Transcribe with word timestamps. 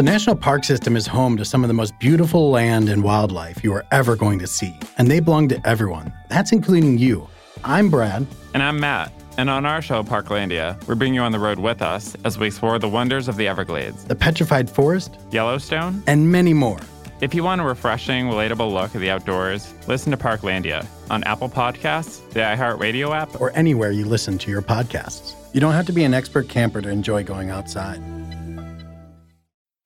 The 0.00 0.04
National 0.04 0.34
Park 0.34 0.64
System 0.64 0.96
is 0.96 1.06
home 1.06 1.36
to 1.36 1.44
some 1.44 1.62
of 1.62 1.68
the 1.68 1.74
most 1.74 1.92
beautiful 1.98 2.50
land 2.50 2.88
and 2.88 3.04
wildlife 3.04 3.62
you 3.62 3.70
are 3.74 3.84
ever 3.92 4.16
going 4.16 4.38
to 4.38 4.46
see, 4.46 4.74
and 4.96 5.10
they 5.10 5.20
belong 5.20 5.46
to 5.48 5.60
everyone. 5.68 6.10
That's 6.30 6.52
including 6.52 6.96
you. 6.96 7.28
I'm 7.64 7.90
Brad. 7.90 8.26
And 8.54 8.62
I'm 8.62 8.80
Matt. 8.80 9.12
And 9.36 9.50
on 9.50 9.66
our 9.66 9.82
show, 9.82 10.02
Parklandia, 10.02 10.82
we're 10.88 10.94
bringing 10.94 11.16
you 11.16 11.20
on 11.20 11.32
the 11.32 11.38
road 11.38 11.58
with 11.58 11.82
us 11.82 12.16
as 12.24 12.38
we 12.38 12.46
explore 12.46 12.78
the 12.78 12.88
wonders 12.88 13.28
of 13.28 13.36
the 13.36 13.46
Everglades, 13.46 14.06
the 14.06 14.14
Petrified 14.14 14.70
Forest, 14.70 15.18
Yellowstone, 15.32 16.02
and 16.06 16.32
many 16.32 16.54
more. 16.54 16.80
If 17.20 17.34
you 17.34 17.44
want 17.44 17.60
a 17.60 17.64
refreshing, 17.64 18.24
relatable 18.24 18.72
look 18.72 18.94
at 18.94 19.02
the 19.02 19.10
outdoors, 19.10 19.74
listen 19.86 20.12
to 20.12 20.16
Parklandia 20.16 20.86
on 21.10 21.22
Apple 21.24 21.50
Podcasts, 21.50 22.26
the 22.30 22.40
iHeartRadio 22.40 23.14
app, 23.14 23.38
or 23.38 23.50
anywhere 23.50 23.90
you 23.90 24.06
listen 24.06 24.38
to 24.38 24.50
your 24.50 24.62
podcasts. 24.62 25.34
You 25.52 25.60
don't 25.60 25.74
have 25.74 25.84
to 25.88 25.92
be 25.92 26.04
an 26.04 26.14
expert 26.14 26.48
camper 26.48 26.80
to 26.80 26.88
enjoy 26.88 27.22
going 27.22 27.50
outside. 27.50 28.00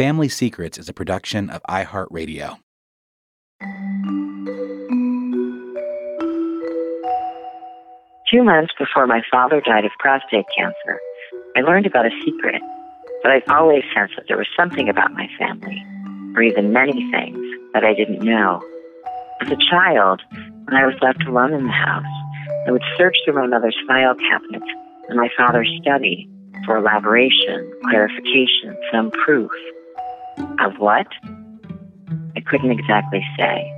Family 0.00 0.28
Secrets 0.28 0.76
is 0.76 0.88
a 0.88 0.92
production 0.92 1.48
of 1.50 1.62
iHeartRadio. 1.70 2.58
Two 8.28 8.42
months 8.42 8.74
before 8.76 9.06
my 9.06 9.22
father 9.30 9.60
died 9.60 9.84
of 9.84 9.92
prostate 10.00 10.46
cancer, 10.58 10.98
I 11.56 11.60
learned 11.60 11.86
about 11.86 12.06
a 12.06 12.10
secret, 12.24 12.60
but 13.22 13.30
I've 13.30 13.44
always 13.48 13.84
sensed 13.94 14.14
that 14.16 14.24
there 14.26 14.36
was 14.36 14.48
something 14.58 14.88
about 14.88 15.12
my 15.12 15.28
family, 15.38 15.80
or 16.34 16.42
even 16.42 16.72
many 16.72 17.08
things, 17.12 17.38
that 17.72 17.84
I 17.84 17.94
didn't 17.94 18.24
know. 18.24 18.60
As 19.42 19.52
a 19.52 19.70
child, 19.70 20.22
when 20.64 20.74
I 20.74 20.86
was 20.86 20.96
left 21.02 21.22
alone 21.22 21.52
in 21.54 21.66
the 21.66 21.70
house, 21.70 22.02
I 22.66 22.72
would 22.72 22.82
search 22.98 23.16
through 23.24 23.34
my 23.34 23.46
mother's 23.46 23.78
file 23.86 24.16
cabinets 24.16 24.66
and 25.08 25.16
my 25.16 25.28
father's 25.36 25.70
study 25.80 26.28
for 26.66 26.78
elaboration, 26.78 27.72
clarification, 27.84 28.76
some 28.90 29.12
proof. 29.12 29.52
Of 30.38 30.78
what? 30.78 31.06
I 32.36 32.40
couldn't 32.40 32.70
exactly 32.70 33.24
say. 33.36 33.70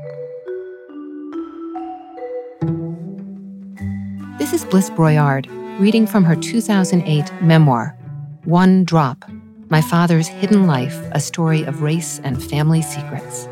This 4.38 4.52
is 4.52 4.64
Bliss 4.64 4.90
Broyard 4.90 5.46
reading 5.80 6.06
from 6.06 6.24
her 6.24 6.36
2008 6.36 7.32
memoir, 7.42 7.96
One 8.44 8.84
Drop 8.84 9.24
My 9.68 9.80
Father's 9.80 10.28
Hidden 10.28 10.66
Life 10.66 10.96
A 11.12 11.20
Story 11.20 11.64
of 11.64 11.82
Race 11.82 12.20
and 12.24 12.42
Family 12.42 12.80
Secrets. 12.80 13.48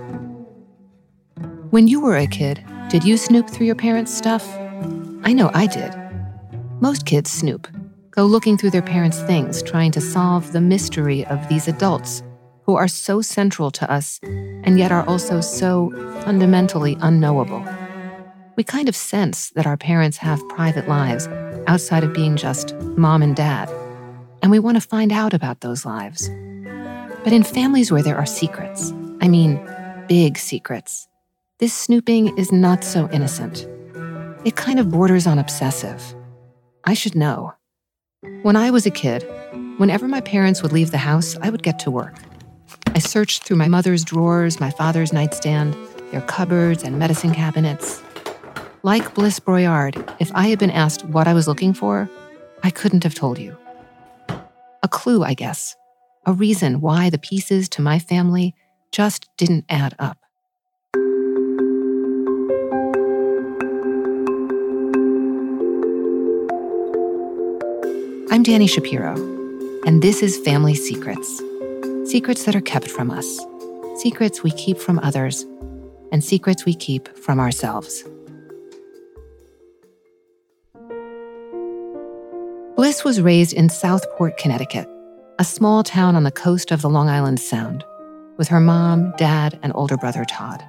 When 1.71 1.89
you 1.89 2.01
were 2.01 2.17
a 2.17 2.27
kid, 2.27 2.65
did 2.89 3.05
you 3.05 3.17
snoop 3.17 3.51
through 3.51 3.67
your 3.67 3.75
parents' 3.75 4.15
stuff? 4.15 4.47
I 5.25 5.33
know 5.33 5.51
I 5.53 5.67
did. 5.67 5.95
Most 6.81 7.05
kids 7.07 7.31
snoop, 7.31 7.67
go 8.11 8.25
looking 8.25 8.57
through 8.57 8.71
their 8.71 8.83
parents' 8.83 9.21
things, 9.23 9.63
trying 9.63 9.91
to 9.93 10.01
solve 10.01 10.53
the 10.53 10.61
mystery 10.61 11.27
of 11.27 11.49
these 11.49 11.69
adults 11.69 12.23
who 12.65 12.77
are 12.77 12.89
so 12.89 13.21
central 13.21 13.71
to 13.71 13.91
us 13.91 14.21
and 14.23 14.79
yet 14.79 14.93
are 14.93 15.07
also 15.07 15.41
so 15.41 15.91
fundamentally 16.25 16.97
unknowable. 17.01 17.65
We 18.57 18.65
kind 18.65 18.89
of 18.89 18.97
sense 18.97 19.51
that 19.51 19.67
our 19.67 19.77
parents 19.77 20.17
have 20.19 20.47
private 20.49 20.89
lives 20.89 21.29
outside 21.67 22.05
of 22.05 22.13
being 22.13 22.37
just 22.37 22.75
mom 22.97 23.23
and 23.23 23.35
dad, 23.35 23.69
and 24.43 24.51
we 24.51 24.59
want 24.59 24.77
to 24.77 24.89
find 24.89 25.13
out 25.13 25.35
about 25.35 25.61
those 25.61 25.85
lives. 25.85 26.29
But 27.25 27.33
in 27.33 27.43
families 27.43 27.91
where 27.91 28.03
there 28.03 28.17
are 28.17 28.27
secrets, 28.27 28.93
I 29.21 29.29
mean 29.29 29.61
big 30.09 30.39
secrets, 30.39 31.09
this 31.59 31.73
snooping 31.73 32.37
is 32.37 32.53
not 32.53 32.85
so 32.85 33.09
innocent. 33.11 33.67
It 34.45 34.57
kind 34.57 34.79
of 34.79 34.91
borders 34.91 35.27
on 35.27 35.39
obsessive. 35.39 36.15
I 36.85 36.95
should 36.95 37.15
know. 37.15 37.55
When 38.43 38.57
I 38.57 38.71
was 38.71 38.87
a 38.87 38.91
kid, 38.91 39.27
whenever 39.79 40.07
my 40.07 40.21
parents 40.21 40.63
would 40.63 40.73
leave 40.73 40.91
the 40.91 40.99
house, 40.99 41.37
I 41.41 41.51
would 41.51 41.63
get 41.63 41.79
to 41.81 41.91
work. 41.91 42.15
I 42.97 43.01
searched 43.01 43.43
through 43.43 43.57
my 43.57 43.67
mother's 43.67 44.05
drawers, 44.05 44.61
my 44.61 44.71
father's 44.71 45.13
nightstand, 45.13 45.77
their 46.13 46.21
cupboards, 46.21 46.85
and 46.85 46.97
medicine 46.97 47.35
cabinets. 47.35 48.01
Like 48.85 49.15
Bliss 49.15 49.41
Broyard, 49.41 49.97
if 50.21 50.31
I 50.33 50.47
had 50.47 50.61
been 50.61 50.71
asked 50.71 51.05
what 51.07 51.27
I 51.27 51.35
was 51.35 51.49
looking 51.49 51.75
for, 51.75 52.09
I 52.63 52.71
couldn't 52.71 53.03
have 53.03 53.17
told 53.17 53.41
you. 53.41 53.57
A 54.85 54.89
clue, 54.89 55.25
I 55.25 55.35
guess. 55.35 55.75
A 56.25 56.33
reason 56.33 56.81
why 56.81 57.11
the 57.11 57.19
pieces 57.19 57.69
to 57.71 57.83
my 57.83 57.99
family 57.99 58.55
just 58.93 59.29
didn't 59.37 59.65
add 59.69 59.97
up. 59.99 60.19
I'm 68.31 68.45
Danny 68.45 68.69
Shapiro, 68.69 69.15
and 69.85 70.01
this 70.01 70.23
is 70.23 70.39
Family 70.39 70.77
Secrets 70.77 71.43
secrets 72.05 72.45
that 72.45 72.55
are 72.55 72.61
kept 72.61 72.91
from 72.91 73.11
us, 73.11 73.41
secrets 73.97 74.43
we 74.43 74.51
keep 74.51 74.79
from 74.79 74.99
others, 75.01 75.45
and 76.13 76.23
secrets 76.23 76.65
we 76.65 76.75
keep 76.75 77.09
from 77.17 77.41
ourselves. 77.41 78.05
Bliss 82.77 83.05
was 83.05 83.21
raised 83.21 83.53
in 83.53 83.69
Southport, 83.69 84.37
Connecticut, 84.37 84.89
a 85.39 85.45
small 85.45 85.83
town 85.83 86.15
on 86.15 86.25
the 86.25 86.31
coast 86.31 86.71
of 86.71 86.83
the 86.83 86.91
Long 86.91 87.09
Island 87.09 87.41
Sound, 87.41 87.85
with 88.37 88.49
her 88.49 88.61
mom, 88.61 89.15
dad, 89.17 89.59
and 89.63 89.73
older 89.75 89.97
brother 89.97 90.25
Todd. 90.25 90.63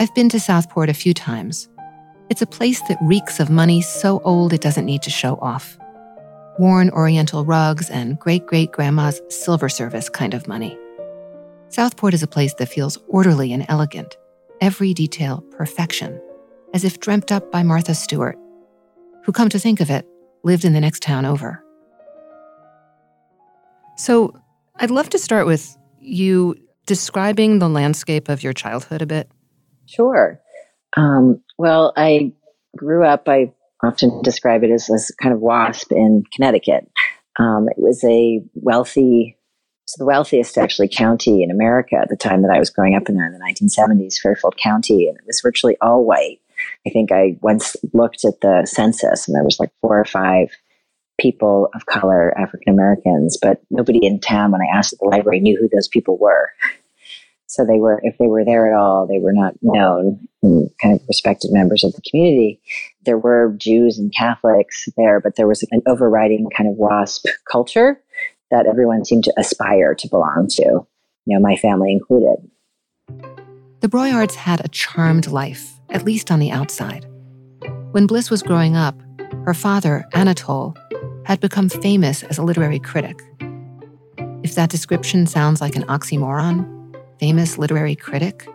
I've 0.00 0.14
been 0.14 0.28
to 0.30 0.40
Southport 0.40 0.88
a 0.88 0.94
few 0.94 1.14
times. 1.14 1.68
It's 2.28 2.42
a 2.42 2.46
place 2.46 2.80
that 2.88 2.98
reeks 3.02 3.38
of 3.38 3.50
money 3.50 3.82
so 3.82 4.20
old 4.24 4.52
it 4.52 4.62
doesn't 4.62 4.86
need 4.86 5.02
to 5.02 5.10
show 5.10 5.36
off 5.36 5.78
worn 6.58 6.90
Oriental 6.90 7.44
rugs, 7.44 7.90
and 7.90 8.18
great 8.18 8.46
great 8.46 8.72
grandma's 8.72 9.20
silver 9.28 9.68
service 9.68 10.08
kind 10.08 10.34
of 10.34 10.48
money. 10.48 10.78
Southport 11.68 12.14
is 12.14 12.22
a 12.22 12.28
place 12.28 12.54
that 12.54 12.68
feels 12.68 12.98
orderly 13.08 13.52
and 13.52 13.66
elegant, 13.68 14.16
every 14.60 14.94
detail 14.94 15.40
perfection, 15.50 16.20
as 16.72 16.84
if 16.84 17.00
dreamt 17.00 17.32
up 17.32 17.50
by 17.50 17.62
Martha 17.62 17.94
Stewart, 17.94 18.38
who, 19.24 19.32
come 19.32 19.48
to 19.48 19.58
think 19.58 19.80
of 19.80 19.90
it, 19.90 20.06
lived 20.44 20.64
in 20.64 20.72
the 20.72 20.80
next 20.80 21.02
town 21.02 21.24
over. 21.24 21.64
So, 23.96 24.34
I'd 24.76 24.90
love 24.90 25.10
to 25.10 25.18
start 25.18 25.46
with 25.46 25.76
you 26.00 26.56
describing 26.86 27.58
the 27.58 27.68
landscape 27.68 28.28
of 28.28 28.42
your 28.42 28.52
childhood 28.52 29.02
a 29.02 29.06
bit. 29.06 29.30
Sure. 29.86 30.40
Um, 30.96 31.40
well, 31.58 31.92
I 31.96 32.32
grew 32.76 33.04
up, 33.04 33.28
I 33.28 33.52
often 33.84 34.22
describe 34.22 34.64
it 34.64 34.70
as 34.70 34.86
this 34.86 35.10
kind 35.22 35.34
of 35.34 35.40
WASP 35.40 35.92
in 35.92 36.24
Connecticut. 36.34 36.90
Um, 37.38 37.68
it 37.68 37.78
was 37.78 38.02
a 38.04 38.42
wealthy, 38.54 39.36
it's 39.84 39.96
the 39.96 40.04
wealthiest 40.04 40.56
actually 40.56 40.88
county 40.88 41.42
in 41.42 41.50
America 41.50 41.96
at 41.96 42.08
the 42.08 42.16
time 42.16 42.42
that 42.42 42.50
I 42.50 42.58
was 42.58 42.70
growing 42.70 42.94
up 42.94 43.08
in 43.08 43.16
there 43.16 43.26
in 43.26 43.32
the 43.32 43.38
1970s, 43.38 44.18
Fairfield 44.18 44.56
County, 44.56 45.08
and 45.08 45.16
it 45.18 45.24
was 45.26 45.40
virtually 45.40 45.76
all 45.80 46.04
white. 46.04 46.40
I 46.86 46.90
think 46.90 47.10
I 47.12 47.36
once 47.42 47.76
looked 47.92 48.24
at 48.24 48.40
the 48.40 48.66
census 48.66 49.26
and 49.26 49.34
there 49.34 49.44
was 49.44 49.58
like 49.58 49.70
four 49.80 49.98
or 49.98 50.04
five 50.04 50.50
people 51.18 51.68
of 51.74 51.86
color, 51.86 52.36
African 52.38 52.72
Americans, 52.72 53.38
but 53.40 53.60
nobody 53.70 54.04
in 54.04 54.20
town, 54.20 54.52
when 54.52 54.60
I 54.60 54.76
asked 54.76 54.92
at 54.92 54.98
the 55.00 55.06
library, 55.06 55.40
knew 55.40 55.56
who 55.60 55.68
those 55.68 55.88
people 55.88 56.18
were. 56.18 56.50
So 57.46 57.64
they 57.64 57.78
were, 57.78 58.00
if 58.02 58.16
they 58.18 58.26
were 58.26 58.44
there 58.44 58.72
at 58.72 58.78
all, 58.78 59.06
they 59.06 59.20
were 59.20 59.32
not 59.32 59.54
known 59.62 60.26
and 60.42 60.70
kind 60.82 60.98
of 60.98 61.06
respected 61.06 61.52
members 61.52 61.84
of 61.84 61.92
the 61.92 62.02
community. 62.10 62.60
There 63.04 63.18
were 63.18 63.54
Jews 63.56 63.98
and 63.98 64.12
Catholics 64.14 64.88
there, 64.96 65.20
but 65.20 65.36
there 65.36 65.46
was 65.46 65.62
an 65.70 65.82
overriding 65.86 66.48
kind 66.56 66.68
of 66.68 66.76
WASP 66.76 67.26
culture 67.50 68.00
that 68.50 68.66
everyone 68.66 69.04
seemed 69.04 69.24
to 69.24 69.34
aspire 69.36 69.94
to 69.94 70.08
belong 70.08 70.48
to, 70.52 70.62
you 70.62 70.86
know, 71.26 71.40
my 71.40 71.56
family 71.56 71.92
included. 71.92 72.36
The 73.80 73.88
Broyards 73.88 74.34
had 74.34 74.64
a 74.64 74.68
charmed 74.68 75.26
life, 75.26 75.78
at 75.90 76.04
least 76.04 76.30
on 76.30 76.38
the 76.38 76.50
outside. 76.50 77.06
When 77.92 78.06
Bliss 78.06 78.30
was 78.30 78.42
growing 78.42 78.76
up, 78.76 78.98
her 79.44 79.54
father, 79.54 80.06
Anatole, 80.14 80.74
had 81.24 81.40
become 81.40 81.68
famous 81.68 82.22
as 82.24 82.38
a 82.38 82.42
literary 82.42 82.78
critic. 82.78 83.20
If 84.42 84.54
that 84.54 84.70
description 84.70 85.26
sounds 85.26 85.60
like 85.60 85.76
an 85.76 85.84
oxymoron, 85.84 86.74
famous 87.18 87.58
literary 87.58 87.96
critic? 87.96 88.46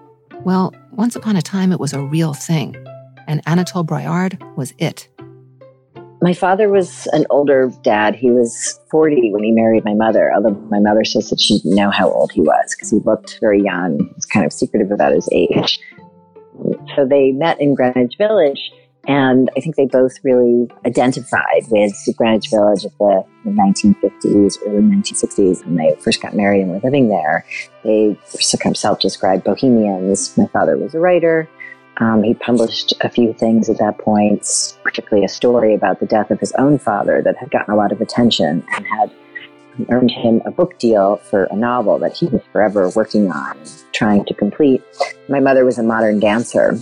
Well, 0.44 0.74
once 0.92 1.16
upon 1.16 1.36
a 1.36 1.42
time 1.42 1.72
it 1.72 1.80
was 1.80 1.94
a 1.94 2.02
real 2.02 2.34
thing, 2.34 2.76
and 3.28 3.42
Anatole 3.46 3.84
Broyard 3.84 4.40
was 4.56 4.74
it. 4.78 5.08
My 6.22 6.34
father 6.34 6.68
was 6.68 7.08
an 7.14 7.26
older 7.30 7.72
dad. 7.82 8.14
He 8.16 8.30
was 8.30 8.78
40 8.92 9.32
when 9.32 9.44
he 9.44 9.52
married 9.52 9.86
my 9.86 9.94
mother, 9.94 10.34
although 10.34 10.56
my 10.70 10.80
mother 10.80 11.06
says 11.06 11.30
that 11.30 11.40
she 11.40 11.60
didn't 11.60 11.76
know 11.76 11.90
how 11.90 12.12
old 12.12 12.32
he 12.34 12.42
was 12.42 12.76
because 12.76 12.92
he 12.92 12.98
looked 12.98 13.38
very 13.40 13.62
young. 13.62 14.00
He 14.00 14.14
was 14.16 14.26
kind 14.26 14.46
of 14.46 14.52
secretive 14.52 14.92
about 14.92 15.14
his 15.14 15.30
age. 15.32 15.80
So 16.96 17.06
they 17.06 17.32
met 17.32 17.62
in 17.62 17.74
Greenwich 17.74 18.16
Village 18.18 18.72
and 19.10 19.50
I 19.58 19.60
think 19.60 19.76
they 19.76 19.88
both 19.88 20.20
really 20.24 20.70
identified 20.86 21.64
with 21.72 21.96
Greenwich 22.16 22.52
Village 22.52 22.86
of 22.86 22.96
the 23.00 23.26
1950s, 23.44 24.58
early 24.68 24.84
1960s 24.84 25.66
when 25.66 25.78
they 25.78 25.96
first 26.00 26.22
got 26.22 26.36
married 26.36 26.62
and 26.62 26.70
were 26.70 26.80
living 26.84 27.10
there. 27.10 27.44
They 27.84 28.16
were 28.32 28.74
self 28.76 29.00
described 29.00 29.46
bohemians. 29.46 30.38
My 30.38 30.46
father 30.54 30.78
was 30.78 30.94
a 30.94 31.00
writer. 31.00 31.50
Um, 31.98 32.22
he 32.22 32.36
published 32.36 32.94
a 33.02 33.10
few 33.10 33.34
things 33.34 33.68
at 33.68 33.80
that 33.80 33.98
point, 33.98 34.78
particularly 34.84 35.26
a 35.26 35.30
story 35.30 35.74
about 35.74 36.00
the 36.00 36.06
death 36.06 36.30
of 36.30 36.40
his 36.40 36.52
own 36.60 36.78
father 36.78 37.24
that 37.24 37.36
had 37.36 37.50
gotten 37.50 37.74
a 37.74 37.78
lot 37.78 37.92
of 37.92 38.02
attention 38.02 38.64
and 38.76 38.86
had 38.86 39.12
earned 39.90 40.12
him 40.12 40.40
a 40.46 40.52
book 40.52 40.78
deal 40.78 41.18
for 41.18 41.46
a 41.46 41.56
novel 41.56 41.98
that 41.98 42.16
he 42.16 42.28
was 42.28 42.44
forever 42.54 42.92
working 42.92 43.32
on, 43.32 43.58
trying 43.92 44.24
to 44.26 44.36
complete. 44.36 44.84
My 45.28 45.40
mother 45.40 45.66
was 45.66 45.80
a 45.80 45.84
modern 45.84 46.20
dancer. 46.20 46.78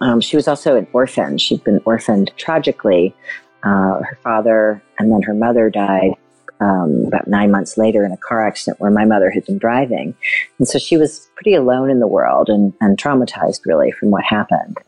Um, 0.00 0.20
she 0.20 0.36
was 0.36 0.48
also 0.48 0.76
an 0.76 0.86
orphan. 0.92 1.38
She'd 1.38 1.64
been 1.64 1.80
orphaned 1.84 2.30
tragically. 2.36 3.14
Uh, 3.62 4.00
her 4.02 4.18
father 4.22 4.82
and 4.98 5.10
then 5.10 5.22
her 5.22 5.34
mother 5.34 5.68
died 5.68 6.14
um, 6.60 7.04
about 7.06 7.26
nine 7.26 7.50
months 7.50 7.76
later 7.76 8.04
in 8.04 8.12
a 8.12 8.16
car 8.16 8.46
accident 8.46 8.80
where 8.80 8.90
my 8.90 9.04
mother 9.04 9.30
had 9.30 9.44
been 9.44 9.58
driving. 9.58 10.14
And 10.58 10.68
so 10.68 10.78
she 10.78 10.96
was 10.96 11.28
pretty 11.34 11.54
alone 11.54 11.90
in 11.90 12.00
the 12.00 12.06
world 12.06 12.48
and, 12.48 12.72
and 12.80 12.98
traumatized 12.98 13.66
really 13.66 13.90
from 13.92 14.10
what 14.10 14.24
happened. 14.24 14.78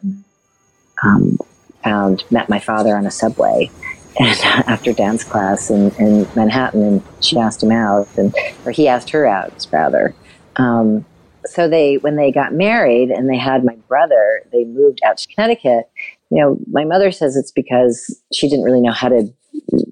Um, 1.03 1.39
found, 1.83 2.25
met 2.31 2.49
my 2.49 2.59
father 2.59 2.97
on 2.97 3.07
a 3.07 3.11
subway 3.11 3.71
and 4.21 4.39
after 4.69 4.93
dance 4.93 5.25
class 5.25 5.71
in, 5.71 5.91
in 5.93 6.29
Manhattan, 6.35 6.83
and 6.83 7.03
she 7.21 7.39
asked 7.39 7.63
him 7.63 7.71
out, 7.71 8.09
and 8.17 8.35
or 8.67 8.73
he 8.73 8.89
asked 8.89 9.11
her 9.11 9.25
out, 9.27 9.67
rather. 9.73 10.15
Um, 10.57 11.07
so 11.47 11.69
they, 11.69 11.97
when 11.99 12.17
they 12.17 12.31
got 12.31 12.53
married 12.53 13.11
and 13.11 13.29
they 13.29 13.39
had 13.39 13.65
my 13.65 13.77
brother, 13.89 14.43
they 14.53 14.65
moved 14.65 15.01
out 15.05 15.19
to 15.19 15.29
Connecticut. 15.35 15.91
You 16.31 16.41
know, 16.41 16.59
my 16.71 16.85
mother 16.85 17.11
says 17.11 17.37
it's 17.37 17.53
because 17.53 18.21
she 18.33 18.49
didn't 18.49 18.65
really 18.65 18.81
know 18.81 18.93
how 18.93 19.09
to 19.09 19.33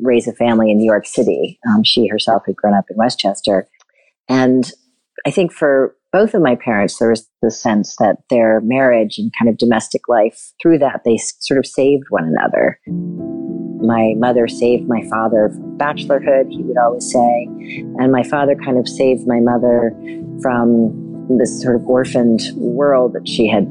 raise 0.00 0.28
a 0.28 0.32
family 0.32 0.70
in 0.70 0.78
New 0.78 0.86
York 0.86 1.06
City. 1.06 1.58
Um, 1.68 1.82
she 1.84 2.06
herself 2.06 2.44
had 2.46 2.56
grown 2.56 2.74
up 2.74 2.86
in 2.90 2.96
Westchester, 2.96 3.68
and 4.28 4.70
I 5.26 5.30
think 5.30 5.52
for 5.52 5.96
both 6.12 6.34
of 6.34 6.42
my 6.42 6.54
parents, 6.54 6.98
there 6.98 7.10
was 7.10 7.28
the 7.42 7.50
sense 7.50 7.96
that 7.96 8.16
their 8.30 8.60
marriage 8.62 9.18
and 9.18 9.32
kind 9.38 9.48
of 9.48 9.58
domestic 9.58 10.08
life, 10.08 10.52
through 10.60 10.78
that, 10.78 11.02
they 11.04 11.18
sort 11.18 11.58
of 11.58 11.66
saved 11.66 12.04
one 12.08 12.24
another. 12.24 12.80
My 12.86 14.14
mother 14.16 14.48
saved 14.48 14.88
my 14.88 15.02
father 15.08 15.50
from 15.50 15.76
bachelorhood, 15.78 16.50
he 16.50 16.62
would 16.62 16.78
always 16.78 17.10
say. 17.10 17.46
And 17.98 18.10
my 18.10 18.22
father 18.22 18.54
kind 18.54 18.78
of 18.78 18.88
saved 18.88 19.26
my 19.26 19.40
mother 19.40 19.94
from 20.40 21.07
this 21.36 21.60
sort 21.62 21.76
of 21.76 21.86
orphaned 21.86 22.40
world 22.56 23.12
that 23.12 23.28
she 23.28 23.46
had 23.46 23.66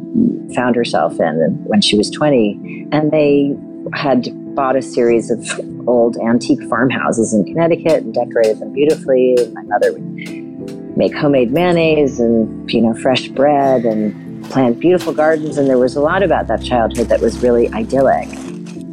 found 0.53 0.75
herself 0.75 1.19
in 1.19 1.63
when 1.65 1.81
she 1.81 1.97
was 1.97 2.09
20. 2.11 2.87
And 2.91 3.11
they 3.11 3.55
had 3.93 4.27
bought 4.53 4.75
a 4.75 4.81
series 4.81 5.31
of 5.31 5.47
old 5.87 6.17
antique 6.17 6.61
farmhouses 6.69 7.33
in 7.33 7.45
Connecticut 7.45 8.03
and 8.03 8.13
decorated 8.13 8.59
them 8.59 8.73
beautifully. 8.73 9.35
My 9.53 9.63
mother 9.63 9.93
would 9.93 10.97
make 10.97 11.15
homemade 11.15 11.51
mayonnaise 11.51 12.19
and 12.19 12.71
you 12.71 12.81
know 12.81 12.93
fresh 12.95 13.27
bread 13.27 13.85
and 13.85 14.43
plant 14.49 14.79
beautiful 14.79 15.13
gardens 15.13 15.57
and 15.57 15.69
there 15.69 15.77
was 15.77 15.95
a 15.95 16.01
lot 16.01 16.23
about 16.23 16.47
that 16.47 16.63
childhood 16.63 17.07
that 17.07 17.21
was 17.21 17.37
really 17.43 17.71
idyllic 17.73 18.27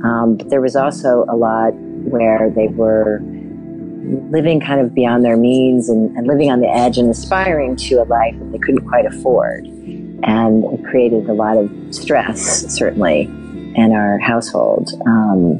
um, 0.04 0.36
but 0.36 0.50
there 0.50 0.60
was 0.60 0.76
also 0.76 1.24
a 1.30 1.36
lot 1.36 1.72
where 2.04 2.50
they 2.50 2.66
were 2.68 3.20
living 4.30 4.60
kind 4.60 4.80
of 4.80 4.94
beyond 4.94 5.24
their 5.24 5.36
means 5.36 5.88
and, 5.88 6.16
and 6.16 6.26
living 6.26 6.50
on 6.50 6.60
the 6.60 6.68
edge 6.68 6.98
and 6.98 7.10
aspiring 7.10 7.76
to 7.76 7.96
a 7.96 8.04
life 8.04 8.38
that 8.38 8.52
they 8.52 8.58
couldn't 8.58 8.86
quite 8.86 9.06
afford 9.06 9.64
and 9.64 10.64
it 10.64 10.84
created 10.84 11.28
a 11.28 11.32
lot 11.32 11.56
of 11.56 11.70
stress 11.94 12.66
certainly 12.74 13.22
in 13.74 13.92
our 13.92 14.18
household 14.18 14.90
um, 15.06 15.56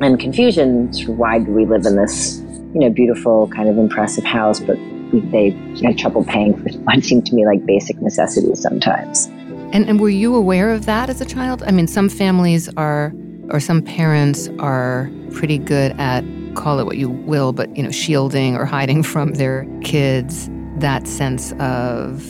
and 0.00 0.18
confusion 0.18 0.90
why 1.16 1.38
do 1.38 1.52
we 1.52 1.66
live 1.66 1.84
in 1.84 1.96
this 1.96 2.40
you 2.74 2.80
know 2.80 2.90
beautiful 2.90 3.48
kind 3.48 3.68
of 3.68 3.78
impressive 3.78 4.24
house 4.24 4.60
but 4.60 4.76
they 5.20 5.50
had 5.82 5.98
trouble 5.98 6.24
paying 6.24 6.56
for 6.56 6.78
what 6.80 7.04
seemed 7.04 7.26
to 7.26 7.34
me 7.34 7.46
like 7.46 7.64
basic 7.66 8.00
necessities 8.00 8.60
sometimes. 8.60 9.26
And, 9.72 9.88
and 9.88 10.00
were 10.00 10.08
you 10.08 10.34
aware 10.34 10.70
of 10.70 10.86
that 10.86 11.10
as 11.10 11.20
a 11.20 11.24
child? 11.24 11.62
I 11.64 11.72
mean, 11.72 11.86
some 11.86 12.08
families 12.08 12.68
are, 12.76 13.12
or 13.50 13.60
some 13.60 13.82
parents 13.82 14.48
are 14.58 15.10
pretty 15.32 15.58
good 15.58 15.92
at 15.98 16.24
call 16.54 16.78
it 16.78 16.86
what 16.86 16.96
you 16.96 17.10
will, 17.10 17.52
but 17.52 17.74
you 17.76 17.82
know, 17.82 17.90
shielding 17.90 18.56
or 18.56 18.64
hiding 18.64 19.02
from 19.12 19.34
their 19.34 19.66
kids 19.82 20.48
that 20.76 21.06
sense 21.06 21.52
of 21.60 22.22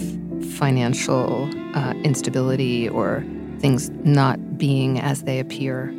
financial 0.55 1.51
uh, 1.77 1.93
instability 2.05 2.89
or 2.89 3.25
things 3.59 3.91
not 4.05 4.59
being 4.59 5.01
as 5.01 5.23
they 5.23 5.39
appear. 5.39 5.93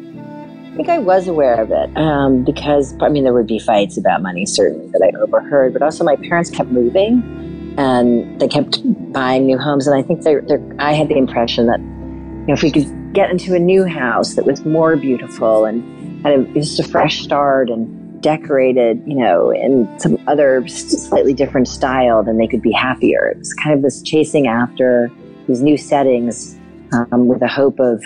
I 0.75 0.77
think 0.77 0.89
I 0.89 1.00
was 1.00 1.27
aware 1.27 1.62
of 1.62 1.72
it 1.72 1.98
um, 1.98 2.44
because, 2.44 2.95
I 3.01 3.10
mean, 3.10 3.24
there 3.24 3.33
would 3.33 3.48
be 3.48 3.60
fights 3.60 3.98
about 3.98 4.22
money, 4.22 4.45
certainly, 4.45 4.88
that 4.88 5.01
I 5.01 5.18
overheard, 5.18 5.74
but 5.74 5.81
also 5.81 6.04
my 6.04 6.18
parents 6.18 6.50
kept 6.50 6.69
moving 6.69 7.75
and 7.77 8.39
they 8.42 8.48
kept 8.48 8.81
buying 9.13 9.45
new 9.45 9.57
homes. 9.57 9.88
And 9.88 9.98
I 9.98 10.01
think 10.01 10.24
they're, 10.24 10.42
they're, 10.42 10.62
I 10.77 10.94
had 10.94 11.07
the 11.07 11.18
impression 11.18 11.68
that, 11.68 11.80
you 11.80 12.48
know, 12.48 12.54
if 12.54 12.62
we 12.62 12.72
could 12.72 13.13
get 13.13 13.31
into 13.31 13.56
a 13.56 13.60
new 13.60 13.86
house 13.86 14.36
that 14.36 14.45
was 14.45 14.66
more 14.66 14.98
beautiful 14.98 15.66
and 15.66 16.25
had 16.25 16.39
a, 16.39 16.44
just 16.54 16.80
a 16.80 16.83
fresh 16.83 17.22
start 17.22 17.69
and 17.69 18.04
decorated, 18.25 19.04
you 19.06 19.16
know, 19.16 19.51
in 19.51 19.88
some 20.00 20.18
other 20.25 20.68
slightly 20.68 21.31
different 21.31 21.68
style, 21.68 22.24
then 22.24 22.38
they 22.39 22.48
could 22.48 22.62
be 22.62 22.72
happier. 22.72 23.27
It 23.27 23.38
was 23.38 23.54
kind 23.54 23.75
of 23.75 23.83
this 23.83 24.01
chasing 24.01 24.48
after 24.48 25.12
these 25.48 25.62
new 25.62 25.77
settings 25.77 26.57
um, 26.92 27.27
with 27.27 27.39
the 27.39 27.48
hope 27.48 27.80
of, 27.80 28.04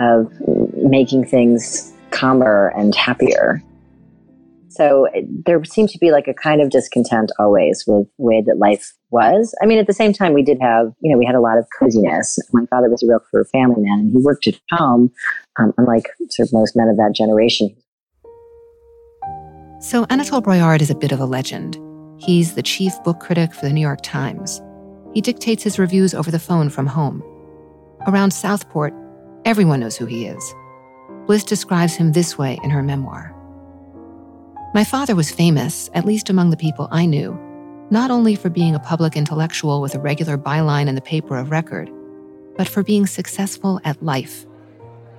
of 0.00 0.28
making 0.74 1.24
things 1.24 1.92
calmer 2.10 2.72
and 2.76 2.96
happier. 2.96 3.62
So 4.70 5.06
there 5.46 5.62
seemed 5.62 5.90
to 5.90 5.98
be 5.98 6.10
like 6.10 6.26
a 6.26 6.34
kind 6.34 6.60
of 6.60 6.70
discontent 6.70 7.30
always 7.38 7.84
with 7.86 8.08
the 8.18 8.24
way 8.24 8.42
that 8.44 8.58
life 8.58 8.92
was. 9.10 9.54
I 9.62 9.66
mean, 9.66 9.78
at 9.78 9.86
the 9.86 9.92
same 9.92 10.12
time, 10.12 10.32
we 10.32 10.42
did 10.42 10.58
have, 10.60 10.86
you 11.00 11.12
know, 11.12 11.18
we 11.18 11.26
had 11.26 11.36
a 11.36 11.40
lot 11.40 11.58
of 11.58 11.66
coziness. 11.78 12.40
My 12.52 12.66
father 12.70 12.90
was 12.90 13.04
a 13.04 13.06
real 13.06 13.20
family 13.52 13.82
man 13.82 14.00
and 14.00 14.10
he 14.10 14.18
worked 14.18 14.48
at 14.48 14.58
home, 14.72 15.12
um, 15.60 15.72
unlike 15.78 16.08
sort 16.30 16.48
of 16.48 16.52
most 16.52 16.74
men 16.74 16.88
of 16.88 16.96
that 16.96 17.14
generation. 17.14 17.76
So 19.80 20.04
Anatole 20.10 20.42
Broyard 20.42 20.82
is 20.82 20.90
a 20.90 20.94
bit 20.94 21.10
of 21.10 21.20
a 21.20 21.24
legend. 21.24 21.78
He's 22.18 22.54
the 22.54 22.62
chief 22.62 22.92
book 23.02 23.18
critic 23.18 23.54
for 23.54 23.64
the 23.64 23.72
New 23.72 23.80
York 23.80 24.02
Times. 24.02 24.60
He 25.14 25.22
dictates 25.22 25.62
his 25.62 25.78
reviews 25.78 26.12
over 26.12 26.30
the 26.30 26.38
phone 26.38 26.68
from 26.68 26.86
home. 26.86 27.22
Around 28.06 28.32
Southport, 28.32 28.92
everyone 29.46 29.80
knows 29.80 29.96
who 29.96 30.04
he 30.04 30.26
is. 30.26 30.54
Bliss 31.24 31.44
describes 31.44 31.94
him 31.94 32.12
this 32.12 32.36
way 32.36 32.58
in 32.62 32.68
her 32.68 32.82
memoir 32.82 33.34
My 34.74 34.84
father 34.84 35.14
was 35.14 35.30
famous, 35.30 35.88
at 35.94 36.04
least 36.04 36.28
among 36.28 36.50
the 36.50 36.58
people 36.58 36.86
I 36.90 37.06
knew, 37.06 37.32
not 37.90 38.10
only 38.10 38.34
for 38.34 38.50
being 38.50 38.74
a 38.74 38.80
public 38.80 39.16
intellectual 39.16 39.80
with 39.80 39.94
a 39.94 39.98
regular 39.98 40.36
byline 40.36 40.88
in 40.88 40.94
the 40.94 41.00
paper 41.00 41.38
of 41.38 41.50
record, 41.50 41.90
but 42.54 42.68
for 42.68 42.82
being 42.82 43.06
successful 43.06 43.80
at 43.84 44.02
life. 44.02 44.44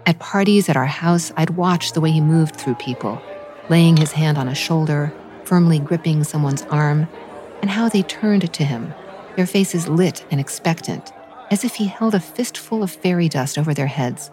At 0.05 0.19
parties 0.19 0.69
at 0.69 0.77
our 0.77 0.85
house, 0.85 1.31
I'd 1.35 1.57
watch 1.57 1.93
the 1.93 2.01
way 2.01 2.11
he 2.11 2.21
moved 2.21 2.57
through 2.57 2.75
people, 2.75 3.19
laying 3.71 3.97
his 3.97 4.11
hand 4.11 4.37
on 4.37 4.47
a 4.47 4.53
shoulder, 4.53 5.11
firmly 5.45 5.79
gripping 5.79 6.23
someone's 6.23 6.61
arm, 6.63 7.07
and 7.61 7.71
how 7.71 7.89
they 7.89 8.03
turned 8.03 8.53
to 8.53 8.63
him, 8.63 8.93
their 9.35 9.47
faces 9.47 9.87
lit 9.87 10.23
and 10.29 10.39
expectant, 10.39 11.11
as 11.49 11.63
if 11.63 11.73
he 11.73 11.87
held 11.87 12.13
a 12.13 12.19
fistful 12.19 12.83
of 12.83 12.91
fairy 12.91 13.27
dust 13.27 13.57
over 13.57 13.73
their 13.73 13.87
heads 13.87 14.29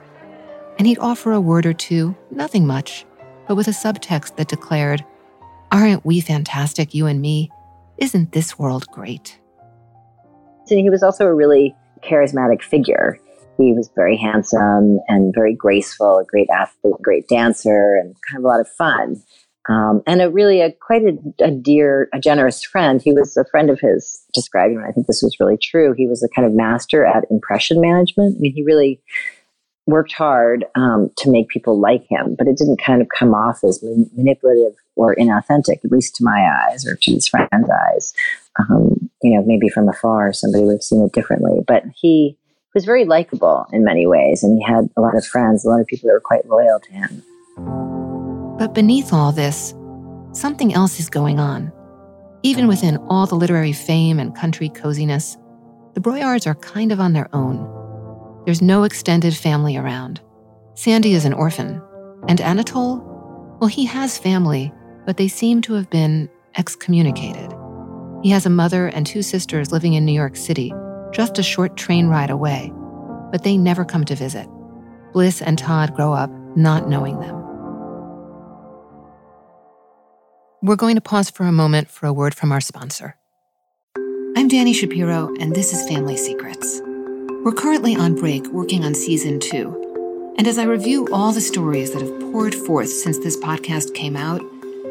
and 0.79 0.87
he'd 0.87 0.99
offer 0.99 1.33
a 1.33 1.41
word 1.41 1.67
or 1.67 1.73
two, 1.73 2.17
nothing 2.31 2.67
much, 2.67 3.05
but 3.47 3.57
with 3.57 3.67
a 3.67 3.73
subtext 3.73 4.37
that 4.37 4.49
declared, 4.49 5.05
Aren't 5.73 6.07
we 6.07 6.21
fantastic, 6.21 6.95
you 6.95 7.07
and 7.07 7.21
me? 7.21 7.51
Isn't 7.99 8.33
this 8.33 8.59
world 8.59 8.87
great? 8.87 9.39
And 10.71 10.79
he 10.79 10.89
was 10.89 11.03
also 11.03 11.27
a 11.27 11.35
really 11.35 11.75
charismatic 12.03 12.63
figure. 12.63 13.19
He 13.59 13.73
was 13.73 13.91
very 13.95 14.17
handsome 14.17 15.01
and 15.09 15.35
very 15.35 15.55
graceful, 15.55 16.19
a 16.19 16.25
great 16.25 16.49
athlete, 16.51 16.95
great 17.03 17.29
dancer, 17.29 17.97
and 17.97 18.15
kind 18.29 18.39
of 18.39 18.45
a 18.45 18.47
lot 18.47 18.61
of 18.61 18.69
fun. 18.69 19.21
Um, 19.69 20.03
and 20.07 20.23
a 20.23 20.31
really 20.31 20.63
a 20.63 20.73
quite 20.73 21.03
a, 21.03 21.45
a, 21.45 21.51
dear, 21.51 22.09
a 22.15 22.21
generous 22.21 22.65
friend. 22.65 23.03
He 23.03 23.13
was 23.13 23.37
a 23.37 23.45
friend 23.45 23.69
of 23.69 23.81
his 23.81 24.25
describing, 24.33 24.79
I 24.79 24.93
think 24.93 25.07
this 25.07 25.23
was 25.23 25.37
really 25.39 25.59
true. 25.59 25.93
He 25.93 26.07
was 26.07 26.23
a 26.23 26.29
kind 26.29 26.47
of 26.47 26.55
master 26.55 27.05
at 27.05 27.25
impression 27.31 27.81
management. 27.81 28.37
I 28.37 28.41
mean, 28.41 28.55
he 28.55 28.63
really 28.63 29.03
worked 29.87 30.13
hard 30.13 30.65
um, 30.75 31.11
to 31.17 31.31
make 31.31 31.49
people 31.49 31.81
like 31.81 32.05
him, 32.09 32.35
but 32.39 32.47
it 32.47 32.57
didn't 32.57 32.81
kind 32.81 33.03
of 33.03 33.09
come 33.19 33.35
off 33.35 33.65
as 33.65 33.83
manipulative 34.17 34.75
or 34.97 35.17
inauthentic, 35.17 35.85
at 35.85 35.91
least 35.91 36.15
to 36.17 36.25
my 36.25 36.49
eyes 36.71 36.87
or 36.87 36.95
to 36.95 37.13
his 37.13 37.27
friend's 37.27 37.71
eyes. 37.93 38.15
Um, 38.59 39.11
you 39.23 39.35
know, 39.35 39.45
maybe 39.47 39.69
from 39.69 39.89
afar, 39.89 40.33
somebody 40.33 40.65
would 40.65 40.75
have 40.75 40.83
seen 40.83 41.05
it 41.05 41.13
differently. 41.13 41.61
But 41.67 41.85
he 41.95 42.37
was 42.75 42.85
very 42.85 43.05
likable 43.05 43.67
in 43.73 43.85
many 43.85 44.07
ways, 44.07 44.43
and 44.43 44.59
he 44.59 44.65
had 44.65 44.89
a 44.97 45.01
lot 45.01 45.17
of 45.17 45.25
friends, 45.25 45.65
a 45.65 45.69
lot 45.69 45.81
of 45.81 45.87
people 45.87 46.07
that 46.09 46.13
were 46.13 46.21
quite 46.21 46.47
loyal 46.47 46.81
to 46.81 46.93
him. 46.93 47.23
But 48.59 48.75
beneath 48.75 49.13
all 49.13 49.33
this, 49.33 49.75
something 50.33 50.75
else 50.75 51.01
is 51.01 51.09
going 51.09 51.39
on. 51.39 51.73
Even 52.43 52.69
within 52.69 52.99
all 53.09 53.27
the 53.27 53.35
literary 53.35 53.73
fame 53.73 54.19
and 54.19 54.37
country 54.37 54.69
coziness, 54.69 55.37
the 55.95 56.01
Broyards 56.01 56.47
are 56.47 56.55
kind 56.55 56.93
of 56.93 57.01
on 57.01 57.13
their 57.13 57.29
own. 57.35 57.67
There's 58.45 58.63
no 58.63 58.85
extended 58.85 59.35
family 59.35 59.77
around. 59.77 60.21
Sandy 60.75 61.13
is 61.13 61.25
an 61.25 61.33
orphan. 61.33 61.83
And 62.29 62.41
Anatole? 62.41 62.99
Well, 63.61 63.69
he 63.69 63.85
has 63.87 64.19
family, 64.19 64.73
but 65.07 65.17
they 65.17 65.29
seem 65.29 65.61
to 65.63 65.75
have 65.75 65.91
been 65.91 66.29
excommunicated. 66.57 67.53
He 68.23 68.31
has 68.31 68.47
a 68.47 68.51
mother 68.51 68.87
and 68.89 69.07
two 69.07 69.23
sisters 69.23 69.73
living 69.73 69.95
in 69.95 70.05
New 70.05 70.13
York 70.13 70.37
City, 70.37 70.73
just 71.13 71.39
a 71.39 71.43
short 71.43 71.77
train 71.77 72.09
ride 72.09 72.31
away, 72.31 72.73
but 73.31 73.43
they 73.43 73.57
never 73.57 73.85
come 73.85 74.05
to 74.05 74.15
visit. 74.15 74.49
Bliss 75.13 75.43
and 75.43 75.59
Todd 75.59 75.95
grow 75.95 76.13
up 76.13 76.31
not 76.57 76.89
knowing 76.89 77.21
them. 77.21 77.37
We're 80.63 80.77
going 80.77 80.97
to 80.97 81.01
pause 81.01 81.31
for 81.31 81.45
a 81.45 81.53
moment 81.53 81.89
for 81.89 82.07
a 82.07 82.13
word 82.13 82.35
from 82.35 82.51
our 82.51 82.61
sponsor. 82.61 83.17
I'm 84.37 84.49
Danny 84.49 84.73
Shapiro, 84.73 85.35
and 85.39 85.55
this 85.55 85.73
is 85.73 85.89
Family 85.89 86.17
Secrets. 86.17 86.81
We're 87.45 87.53
currently 87.53 87.95
on 87.95 88.15
break 88.15 88.47
working 88.49 88.85
on 88.85 88.95
season 88.95 89.39
two. 89.41 90.35
And 90.37 90.47
as 90.47 90.59
I 90.59 90.65
review 90.65 91.09
all 91.13 91.33
the 91.33 91.41
stories 91.41 91.93
that 91.93 92.03
have 92.03 92.21
poured 92.33 92.55
forth 92.55 92.89
since 92.89 93.19
this 93.19 93.37
podcast 93.37 93.95
came 93.95 94.17
out, 94.17 94.43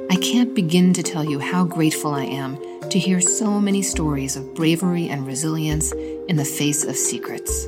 I 0.10 0.16
can't 0.16 0.56
begin 0.56 0.94
to 0.94 1.04
tell 1.04 1.26
you 1.26 1.38
how 1.38 1.66
grateful 1.66 2.14
I 2.14 2.24
am 2.24 2.58
to 2.90 2.98
hear 2.98 3.20
so 3.20 3.60
many 3.60 3.82
stories 3.82 4.38
of 4.38 4.56
bravery 4.56 5.10
and 5.10 5.28
resilience 5.28 5.92
in 5.92 6.38
the 6.38 6.46
face 6.46 6.86
of 6.86 6.96
secrets. 6.96 7.68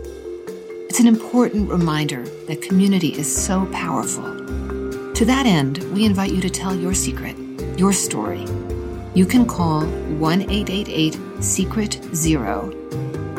It's 0.88 1.01
an 1.01 1.08
important 1.08 1.69
reminder 1.69 2.24
that 2.48 2.62
community 2.62 3.10
is 3.10 3.27
so 3.27 3.65
powerful. 3.74 4.24
To 5.13 5.25
that 5.25 5.46
end, 5.46 5.79
we 5.93 6.05
invite 6.05 6.31
you 6.31 6.39
to 6.39 6.50
tell 6.50 6.74
your 6.74 6.93
secret, 6.93 7.36
your 7.77 7.91
story. 7.91 8.46
You 9.13 9.25
can 9.25 9.46
call 9.46 9.81
1 9.86 10.41
888 10.43 11.19
Secret 11.43 12.00
Zero, 12.15 12.72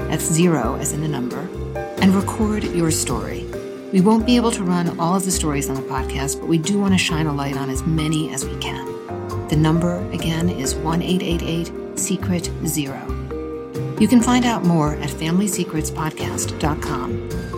that's 0.09 0.25
zero 0.25 0.77
as 0.77 0.93
in 0.93 1.01
the 1.01 1.09
number, 1.09 1.49
and 2.03 2.15
record 2.15 2.65
your 2.65 2.91
story. 2.91 3.47
We 3.93 4.03
won't 4.03 4.27
be 4.27 4.37
able 4.37 4.51
to 4.53 4.63
run 4.63 5.01
all 5.01 5.17
of 5.17 5.25
the 5.25 5.31
stories 5.31 5.71
on 5.71 5.75
the 5.75 5.83
podcast, 5.83 6.39
but 6.39 6.49
we 6.49 6.59
do 6.59 6.79
want 6.79 6.93
to 6.93 6.99
shine 6.99 7.27
a 7.27 7.33
light 7.33 7.57
on 7.57 7.71
as 7.71 7.83
many 7.83 8.33
as 8.33 8.45
we 8.45 8.57
can. 8.59 8.90
The 9.51 9.57
number, 9.57 9.99
again, 10.13 10.49
is 10.49 10.75
1 10.77 11.03
888 11.03 11.99
Secret 11.99 12.49
Zero. 12.67 13.05
You 13.99 14.07
can 14.07 14.23
find 14.23 14.45
out 14.45 14.65
more 14.65 14.95
at 14.95 15.11
FamilySecretsPodcast.com, 15.11 17.11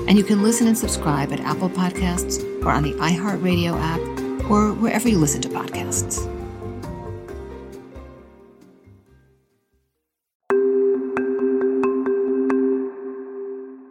and 0.08 0.16
you 0.16 0.24
can 0.24 0.42
listen 0.42 0.68
and 0.68 0.78
subscribe 0.78 1.34
at 1.34 1.40
Apple 1.40 1.68
Podcasts 1.68 2.42
or 2.64 2.70
on 2.70 2.82
the 2.82 2.94
iHeartRadio 2.94 3.78
app 3.78 4.00
or 4.50 4.72
wherever 4.72 5.06
you 5.06 5.18
listen 5.18 5.42
to 5.42 5.50
podcasts. 5.50 6.26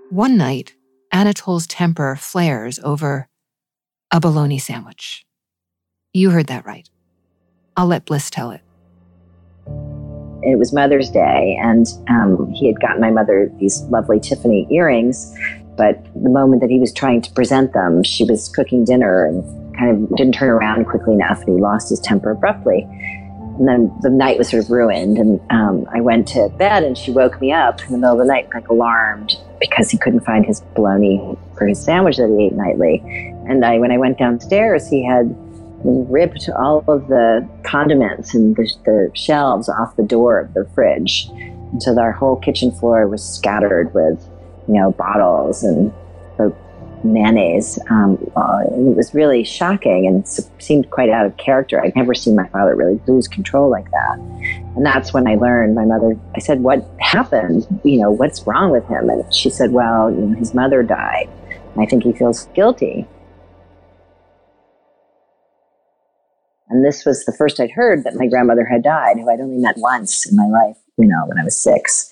One 0.09 0.37
night, 0.37 0.73
Anatole's 1.11 1.67
temper 1.67 2.15
flares 2.15 2.79
over 2.79 3.29
a 4.09 4.19
bologna 4.19 4.57
sandwich. 4.57 5.23
You 6.13 6.31
heard 6.31 6.47
that 6.47 6.65
right. 6.65 6.89
I'll 7.81 7.87
let 7.87 8.05
Bliss 8.05 8.29
tell 8.29 8.51
it. 8.51 8.61
It 10.43 10.59
was 10.59 10.71
Mother's 10.71 11.09
Day, 11.09 11.57
and 11.63 11.87
um, 12.09 12.51
he 12.51 12.67
had 12.67 12.79
gotten 12.79 13.01
my 13.01 13.09
mother 13.09 13.51
these 13.59 13.81
lovely 13.85 14.19
Tiffany 14.19 14.67
earrings. 14.69 15.35
But 15.77 15.97
the 16.13 16.29
moment 16.29 16.61
that 16.61 16.69
he 16.69 16.77
was 16.77 16.93
trying 16.93 17.23
to 17.23 17.31
present 17.31 17.73
them, 17.73 18.03
she 18.03 18.23
was 18.23 18.49
cooking 18.49 18.85
dinner 18.85 19.25
and 19.25 19.75
kind 19.75 19.89
of 19.89 20.15
didn't 20.15 20.35
turn 20.35 20.49
around 20.49 20.85
quickly 20.85 21.15
enough, 21.15 21.39
and 21.39 21.55
he 21.55 21.59
lost 21.59 21.89
his 21.89 21.99
temper 21.99 22.29
abruptly. 22.29 22.87
And 23.57 23.67
then 23.67 23.91
the 24.01 24.11
night 24.11 24.37
was 24.37 24.49
sort 24.49 24.63
of 24.63 24.69
ruined, 24.69 25.17
and 25.17 25.41
um, 25.49 25.87
I 25.91 26.01
went 26.01 26.27
to 26.29 26.49
bed, 26.59 26.83
and 26.83 26.95
she 26.95 27.09
woke 27.09 27.41
me 27.41 27.51
up 27.51 27.81
in 27.81 27.93
the 27.93 27.97
middle 27.97 28.13
of 28.13 28.19
the 28.19 28.31
night, 28.31 28.47
like 28.53 28.67
alarmed, 28.67 29.33
because 29.59 29.89
he 29.89 29.97
couldn't 29.97 30.19
find 30.19 30.45
his 30.45 30.61
bologna 30.75 31.35
for 31.57 31.65
his 31.65 31.83
sandwich 31.83 32.17
that 32.17 32.29
he 32.29 32.45
ate 32.45 32.53
nightly. 32.53 33.01
And 33.49 33.65
I, 33.65 33.79
when 33.79 33.91
I 33.91 33.97
went 33.97 34.19
downstairs, 34.19 34.87
he 34.87 35.03
had 35.03 35.35
ripped 35.83 36.49
all 36.57 36.83
of 36.87 37.07
the 37.07 37.47
condiments 37.63 38.33
and 38.33 38.55
the, 38.55 38.71
the 38.85 39.11
shelves 39.13 39.69
off 39.69 39.95
the 39.95 40.03
door 40.03 40.39
of 40.39 40.53
the 40.53 40.67
fridge. 40.73 41.27
And 41.29 41.81
so 41.81 41.97
our 41.99 42.11
whole 42.11 42.35
kitchen 42.35 42.71
floor 42.71 43.07
was 43.07 43.23
scattered 43.23 43.93
with, 43.93 44.23
you 44.67 44.75
know, 44.75 44.91
bottles 44.91 45.63
and 45.63 45.93
the 46.37 46.55
mayonnaise. 47.03 47.79
Um, 47.89 48.17
uh, 48.35 48.61
it 48.65 48.95
was 48.95 49.13
really 49.13 49.43
shocking 49.43 50.05
and 50.07 50.27
seemed 50.59 50.89
quite 50.91 51.09
out 51.09 51.25
of 51.25 51.37
character. 51.37 51.81
I'd 51.83 51.95
never 51.95 52.13
seen 52.13 52.35
my 52.35 52.47
father 52.49 52.75
really 52.75 52.99
lose 53.07 53.27
control 53.27 53.69
like 53.69 53.89
that. 53.91 54.19
And 54.75 54.85
that's 54.85 55.13
when 55.13 55.27
I 55.27 55.35
learned 55.35 55.75
my 55.75 55.85
mother, 55.85 56.17
I 56.35 56.39
said, 56.39 56.61
What 56.61 56.87
happened? 56.99 57.67
You 57.83 58.01
know, 58.01 58.11
what's 58.11 58.45
wrong 58.45 58.71
with 58.71 58.85
him? 58.87 59.09
And 59.09 59.33
she 59.33 59.49
said, 59.49 59.71
Well, 59.71 60.11
you 60.11 60.17
know, 60.17 60.37
his 60.37 60.53
mother 60.53 60.83
died. 60.83 61.29
I 61.77 61.85
think 61.85 62.03
he 62.03 62.11
feels 62.11 62.47
guilty. 62.47 63.07
And 66.71 66.85
this 66.85 67.05
was 67.05 67.25
the 67.25 67.33
first 67.33 67.59
I'd 67.59 67.71
heard 67.71 68.03
that 68.05 68.15
my 68.15 68.27
grandmother 68.27 68.65
had 68.65 68.83
died, 68.83 69.17
who 69.17 69.29
I'd 69.29 69.41
only 69.41 69.57
met 69.57 69.75
once 69.77 70.25
in 70.25 70.37
my 70.37 70.47
life, 70.47 70.77
you 70.97 71.07
know, 71.07 71.23
when 71.27 71.37
I 71.37 71.43
was 71.43 71.61
six. 71.61 72.09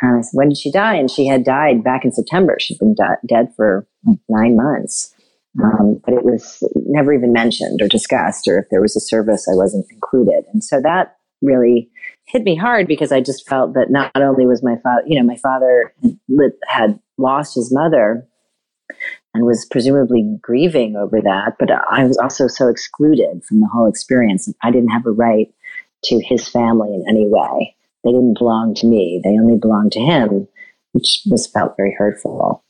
And 0.00 0.18
I 0.18 0.20
said, 0.22 0.30
When 0.32 0.48
did 0.48 0.58
she 0.58 0.72
die? 0.72 0.94
And 0.94 1.10
she 1.10 1.26
had 1.26 1.44
died 1.44 1.84
back 1.84 2.04
in 2.04 2.12
September. 2.12 2.56
She'd 2.58 2.78
been 2.78 2.94
di- 2.94 3.26
dead 3.28 3.52
for 3.54 3.86
like 4.06 4.18
nine 4.28 4.56
months. 4.56 5.14
Um, 5.62 6.00
but 6.04 6.14
it 6.14 6.24
was 6.24 6.62
never 6.86 7.12
even 7.12 7.32
mentioned 7.32 7.82
or 7.82 7.88
discussed, 7.88 8.46
or 8.46 8.58
if 8.58 8.66
there 8.70 8.80
was 8.80 8.96
a 8.96 9.00
service, 9.00 9.48
I 9.50 9.56
wasn't 9.56 9.86
included. 9.90 10.44
And 10.52 10.62
so 10.62 10.80
that 10.82 11.16
really 11.42 11.90
hit 12.26 12.42
me 12.42 12.54
hard 12.54 12.86
because 12.86 13.12
I 13.12 13.20
just 13.20 13.48
felt 13.48 13.74
that 13.74 13.90
not 13.90 14.12
only 14.14 14.46
was 14.46 14.62
my 14.62 14.76
father, 14.82 15.02
you 15.06 15.18
know, 15.18 15.26
my 15.26 15.36
father 15.36 15.92
had 16.66 16.98
lost 17.16 17.54
his 17.54 17.72
mother, 17.72 18.26
and 19.38 19.46
was 19.46 19.64
presumably 19.66 20.36
grieving 20.42 20.96
over 20.96 21.20
that. 21.20 21.54
But 21.60 21.70
I 21.70 22.04
was 22.04 22.18
also 22.18 22.48
so 22.48 22.66
excluded 22.66 23.44
from 23.44 23.60
the 23.60 23.68
whole 23.72 23.86
experience. 23.86 24.52
I 24.64 24.72
didn't 24.72 24.88
have 24.88 25.06
a 25.06 25.12
right 25.12 25.46
to 26.06 26.20
his 26.24 26.48
family 26.48 26.92
in 26.92 27.04
any 27.08 27.28
way. 27.28 27.76
They 28.02 28.10
didn't 28.10 28.36
belong 28.36 28.74
to 28.76 28.86
me. 28.88 29.20
They 29.22 29.38
only 29.38 29.56
belonged 29.56 29.92
to 29.92 30.00
him, 30.00 30.48
which 30.90 31.22
was 31.30 31.46
felt 31.46 31.76
very 31.76 31.94
hurtful. 31.96 32.64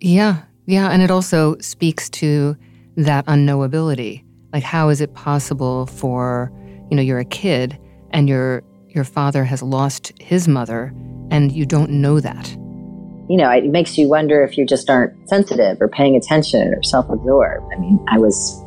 Yeah, 0.00 0.44
yeah, 0.64 0.88
and 0.88 1.02
it 1.02 1.10
also 1.10 1.58
speaks 1.58 2.08
to 2.10 2.56
that 2.96 3.26
unknowability. 3.26 4.24
Like, 4.54 4.62
how 4.62 4.88
is 4.88 5.02
it 5.02 5.12
possible 5.12 5.84
for 5.86 6.50
you 6.90 6.96
know 6.96 7.02
you're 7.02 7.18
a 7.18 7.24
kid 7.26 7.78
and 8.12 8.30
your 8.30 8.62
your 8.88 9.04
father 9.04 9.44
has 9.44 9.62
lost 9.62 10.12
his 10.20 10.48
mother 10.48 10.94
and 11.30 11.52
you 11.52 11.66
don't 11.66 11.90
know 11.90 12.18
that? 12.18 12.56
You 13.28 13.36
know, 13.36 13.50
it 13.50 13.64
makes 13.64 13.96
you 13.96 14.08
wonder 14.08 14.42
if 14.42 14.58
you 14.58 14.66
just 14.66 14.90
aren't 14.90 15.28
sensitive 15.28 15.80
or 15.80 15.88
paying 15.88 16.16
attention 16.16 16.74
or 16.74 16.82
self 16.82 17.08
absorbed. 17.08 17.72
I 17.72 17.78
mean, 17.78 18.04
I 18.08 18.18
was 18.18 18.62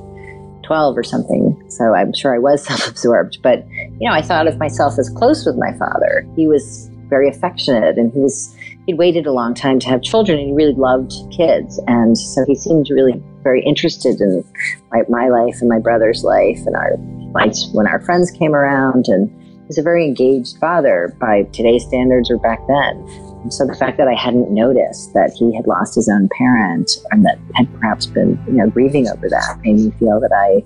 12 0.64 0.98
or 0.98 1.04
something, 1.04 1.64
so 1.70 1.94
I'm 1.94 2.14
sure 2.14 2.36
I 2.36 2.40
was 2.40 2.66
self 2.68 2.88
absorbed. 2.88 3.40
But, 3.42 3.66
you 4.00 4.10
know, 4.10 4.14
I 4.14 4.22
thought 4.22 4.48
of 4.48 4.58
myself 4.58 4.98
as 4.98 5.10
close 5.10 5.46
with 5.46 5.58
my 5.58 5.74
father. 5.78 6.28
He 6.36 6.48
was 6.48 6.90
very 7.08 7.30
affectionate 7.30 7.98
and 7.98 8.12
he 8.12 8.20
was, 8.20 8.54
he'd 8.86 8.98
waited 8.98 9.26
a 9.26 9.32
long 9.32 9.54
time 9.54 9.80
to 9.80 9.88
have 9.88 10.02
children 10.02 10.38
and 10.38 10.48
he 10.48 10.54
really 10.54 10.74
loved 10.74 11.14
kids. 11.32 11.80
And 11.88 12.18
so 12.18 12.44
he 12.46 12.56
seemed 12.56 12.90
really 12.90 13.22
very 13.44 13.64
interested 13.64 14.20
in 14.20 14.44
my, 14.92 15.04
my 15.08 15.30
life 15.30 15.56
and 15.62 15.70
my 15.70 15.80
brother's 15.80 16.24
life 16.24 16.60
and 16.66 16.76
our 16.76 16.98
lives 17.32 17.70
when 17.72 17.88
our 17.88 18.02
friends 18.02 18.30
came 18.32 18.54
around. 18.54 19.08
And 19.08 19.30
he 19.30 19.68
was 19.68 19.78
a 19.78 19.84
very 19.84 20.06
engaged 20.06 20.58
father 20.58 21.16
by 21.20 21.44
today's 21.54 21.86
standards 21.86 22.30
or 22.30 22.40
back 22.40 22.60
then. 22.68 23.27
So 23.50 23.66
the 23.66 23.76
fact 23.76 23.98
that 23.98 24.08
I 24.08 24.14
hadn't 24.14 24.52
noticed 24.52 25.14
that 25.14 25.32
he 25.32 25.56
had 25.56 25.68
lost 25.68 25.96
his 25.96 26.10
own 26.10 26.30
parent 26.30 26.92
and 27.12 27.26
that 27.26 27.40
had 27.56 27.72
perhaps 27.80 28.06
been, 28.06 28.40
you 28.48 28.54
know, 28.54 28.70
grieving 28.70 29.08
over 29.08 29.30
that 29.30 29.60
made 29.64 29.78
me 29.78 29.92
feel 30.00 30.20
that 30.20 30.32
I 30.34 30.64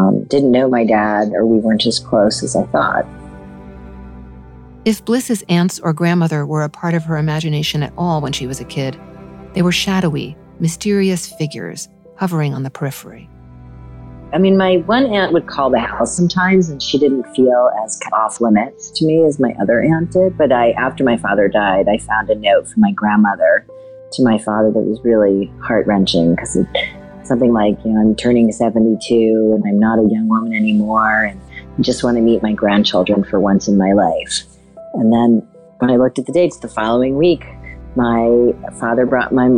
um, 0.00 0.24
didn't 0.24 0.50
know 0.50 0.68
my 0.68 0.84
dad 0.84 1.32
or 1.32 1.46
we 1.46 1.58
weren't 1.58 1.86
as 1.86 1.98
close 1.98 2.42
as 2.42 2.56
I 2.56 2.64
thought. 2.66 3.06
If 4.84 5.04
Bliss's 5.04 5.42
aunts 5.48 5.78
or 5.80 5.92
grandmother 5.92 6.44
were 6.44 6.62
a 6.62 6.68
part 6.68 6.94
of 6.94 7.04
her 7.04 7.16
imagination 7.16 7.82
at 7.82 7.92
all 7.96 8.20
when 8.20 8.32
she 8.32 8.46
was 8.46 8.60
a 8.60 8.64
kid, 8.64 9.00
they 9.54 9.62
were 9.62 9.72
shadowy, 9.72 10.36
mysterious 10.60 11.32
figures 11.32 11.88
hovering 12.16 12.52
on 12.52 12.64
the 12.64 12.70
periphery. 12.70 13.30
I 14.34 14.38
mean, 14.38 14.56
my 14.56 14.78
one 14.78 15.06
aunt 15.06 15.32
would 15.32 15.46
call 15.46 15.70
the 15.70 15.78
house 15.78 16.16
sometimes, 16.16 16.68
and 16.68 16.82
she 16.82 16.98
didn't 16.98 17.24
feel 17.36 17.70
as 17.84 18.00
off 18.12 18.40
limits 18.40 18.90
to 18.98 19.06
me 19.06 19.24
as 19.24 19.38
my 19.38 19.54
other 19.60 19.80
aunt 19.80 20.10
did. 20.10 20.36
But 20.36 20.50
I, 20.50 20.72
after 20.72 21.04
my 21.04 21.16
father 21.16 21.46
died, 21.46 21.86
I 21.88 21.98
found 21.98 22.28
a 22.30 22.34
note 22.34 22.68
from 22.68 22.80
my 22.80 22.90
grandmother 22.90 23.64
to 24.12 24.24
my 24.24 24.38
father 24.38 24.72
that 24.72 24.80
was 24.80 25.00
really 25.04 25.52
heart 25.62 25.86
wrenching 25.86 26.34
because 26.34 26.56
it 26.56 26.66
something 27.22 27.52
like, 27.52 27.78
you 27.84 27.92
know, 27.92 28.00
I'm 28.00 28.16
turning 28.16 28.50
72 28.50 29.52
and 29.54 29.64
I'm 29.66 29.78
not 29.78 29.98
a 29.98 30.08
young 30.10 30.28
woman 30.28 30.52
anymore, 30.52 31.24
and 31.24 31.40
I 31.78 31.82
just 31.82 32.02
want 32.02 32.16
to 32.16 32.20
meet 32.20 32.42
my 32.42 32.52
grandchildren 32.52 33.22
for 33.22 33.38
once 33.38 33.68
in 33.68 33.78
my 33.78 33.92
life. 33.92 34.42
And 34.94 35.12
then 35.12 35.46
when 35.78 35.90
I 35.92 35.96
looked 35.96 36.18
at 36.18 36.26
the 36.26 36.32
dates 36.32 36.58
the 36.58 36.68
following 36.68 37.16
week, 37.16 37.44
my 37.96 38.52
father 38.78 39.06
brought 39.06 39.32
my 39.32 39.48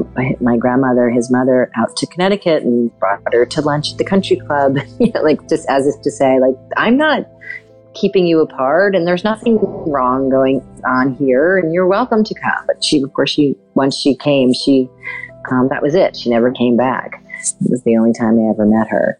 my 0.40 0.56
grandmother, 0.56 1.10
his 1.10 1.30
mother, 1.30 1.70
out 1.76 1.96
to 1.96 2.06
Connecticut 2.06 2.62
and 2.62 2.96
brought 2.98 3.22
her 3.32 3.46
to 3.46 3.60
lunch 3.60 3.92
at 3.92 3.98
the 3.98 4.04
country 4.04 4.36
club. 4.36 4.76
you 5.00 5.10
know, 5.12 5.22
like 5.22 5.48
just 5.48 5.68
as 5.68 5.86
if 5.86 6.00
to 6.02 6.10
say, 6.10 6.38
like 6.40 6.56
I'm 6.76 6.96
not 6.96 7.26
keeping 7.94 8.26
you 8.26 8.40
apart, 8.40 8.94
and 8.94 9.06
there's 9.06 9.24
nothing 9.24 9.58
wrong 9.86 10.28
going 10.28 10.60
on 10.86 11.14
here, 11.14 11.56
and 11.58 11.72
you're 11.72 11.86
welcome 11.86 12.24
to 12.24 12.34
come. 12.34 12.66
But 12.66 12.84
she, 12.84 13.02
of 13.02 13.12
course, 13.12 13.30
she 13.30 13.56
once 13.74 13.96
she 13.96 14.14
came, 14.14 14.52
she 14.52 14.88
um, 15.50 15.68
that 15.68 15.82
was 15.82 15.94
it. 15.94 16.16
She 16.16 16.30
never 16.30 16.50
came 16.50 16.76
back. 16.76 17.22
It 17.60 17.70
was 17.70 17.82
the 17.84 17.96
only 17.96 18.12
time 18.12 18.38
I 18.38 18.50
ever 18.50 18.66
met 18.66 18.88
her. 18.88 19.18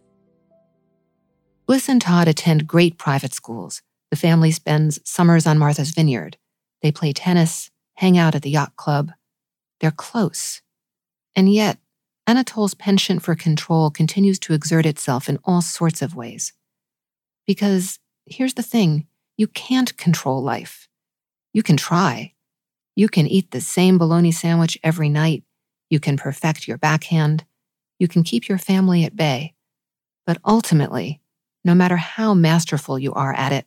Bliss 1.66 1.88
and 1.88 2.00
Todd 2.00 2.28
attend 2.28 2.66
great 2.66 2.96
private 2.96 3.32
schools. 3.32 3.82
The 4.10 4.16
family 4.16 4.52
spends 4.52 5.00
summers 5.04 5.46
on 5.46 5.58
Martha's 5.58 5.90
Vineyard. 5.90 6.36
They 6.80 6.92
play 6.92 7.12
tennis, 7.12 7.70
hang 7.96 8.16
out 8.16 8.34
at 8.34 8.42
the 8.42 8.50
yacht 8.50 8.76
club. 8.76 9.12
They're 9.80 9.90
close. 9.90 10.62
And 11.34 11.52
yet, 11.52 11.78
Anatole's 12.26 12.74
penchant 12.74 13.22
for 13.22 13.34
control 13.34 13.90
continues 13.90 14.38
to 14.40 14.52
exert 14.52 14.86
itself 14.86 15.28
in 15.28 15.38
all 15.44 15.62
sorts 15.62 16.02
of 16.02 16.16
ways. 16.16 16.52
Because 17.46 17.98
here's 18.24 18.54
the 18.54 18.62
thing 18.62 19.06
you 19.36 19.46
can't 19.46 19.96
control 19.96 20.42
life. 20.42 20.88
You 21.52 21.62
can 21.62 21.76
try. 21.76 22.32
You 22.96 23.08
can 23.08 23.26
eat 23.26 23.50
the 23.50 23.60
same 23.60 23.98
bologna 23.98 24.32
sandwich 24.32 24.78
every 24.82 25.08
night. 25.08 25.44
You 25.90 26.00
can 26.00 26.16
perfect 26.16 26.66
your 26.66 26.78
backhand. 26.78 27.44
You 27.98 28.08
can 28.08 28.24
keep 28.24 28.48
your 28.48 28.58
family 28.58 29.04
at 29.04 29.16
bay. 29.16 29.54
But 30.26 30.38
ultimately, 30.44 31.20
no 31.64 31.74
matter 31.74 31.96
how 31.96 32.34
masterful 32.34 32.98
you 32.98 33.12
are 33.14 33.34
at 33.34 33.52
it, 33.52 33.66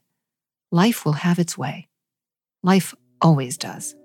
life 0.71 1.05
will 1.05 1.13
have 1.13 1.39
its 1.39 1.57
way. 1.57 1.87
Life 2.63 2.93
always 3.21 3.57
does. 3.57 3.95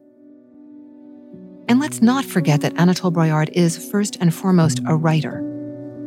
And 1.67 1.81
let's 1.81 2.03
not 2.03 2.25
forget 2.25 2.61
that 2.61 2.79
Anatole 2.79 3.11
Broyard 3.11 3.49
is 3.53 3.91
first 3.91 4.19
and 4.21 4.35
foremost 4.35 4.81
a 4.87 4.95
writer. 4.95 5.43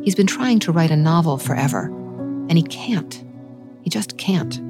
He's 0.04 0.14
been 0.14 0.26
trying 0.26 0.60
to 0.60 0.72
write 0.72 0.92
a 0.92 0.96
novel 0.96 1.36
forever, 1.36 1.86
and 2.48 2.52
he 2.52 2.62
can't. 2.62 3.24
He 3.82 3.90
just 3.90 4.16
can't. 4.18 4.60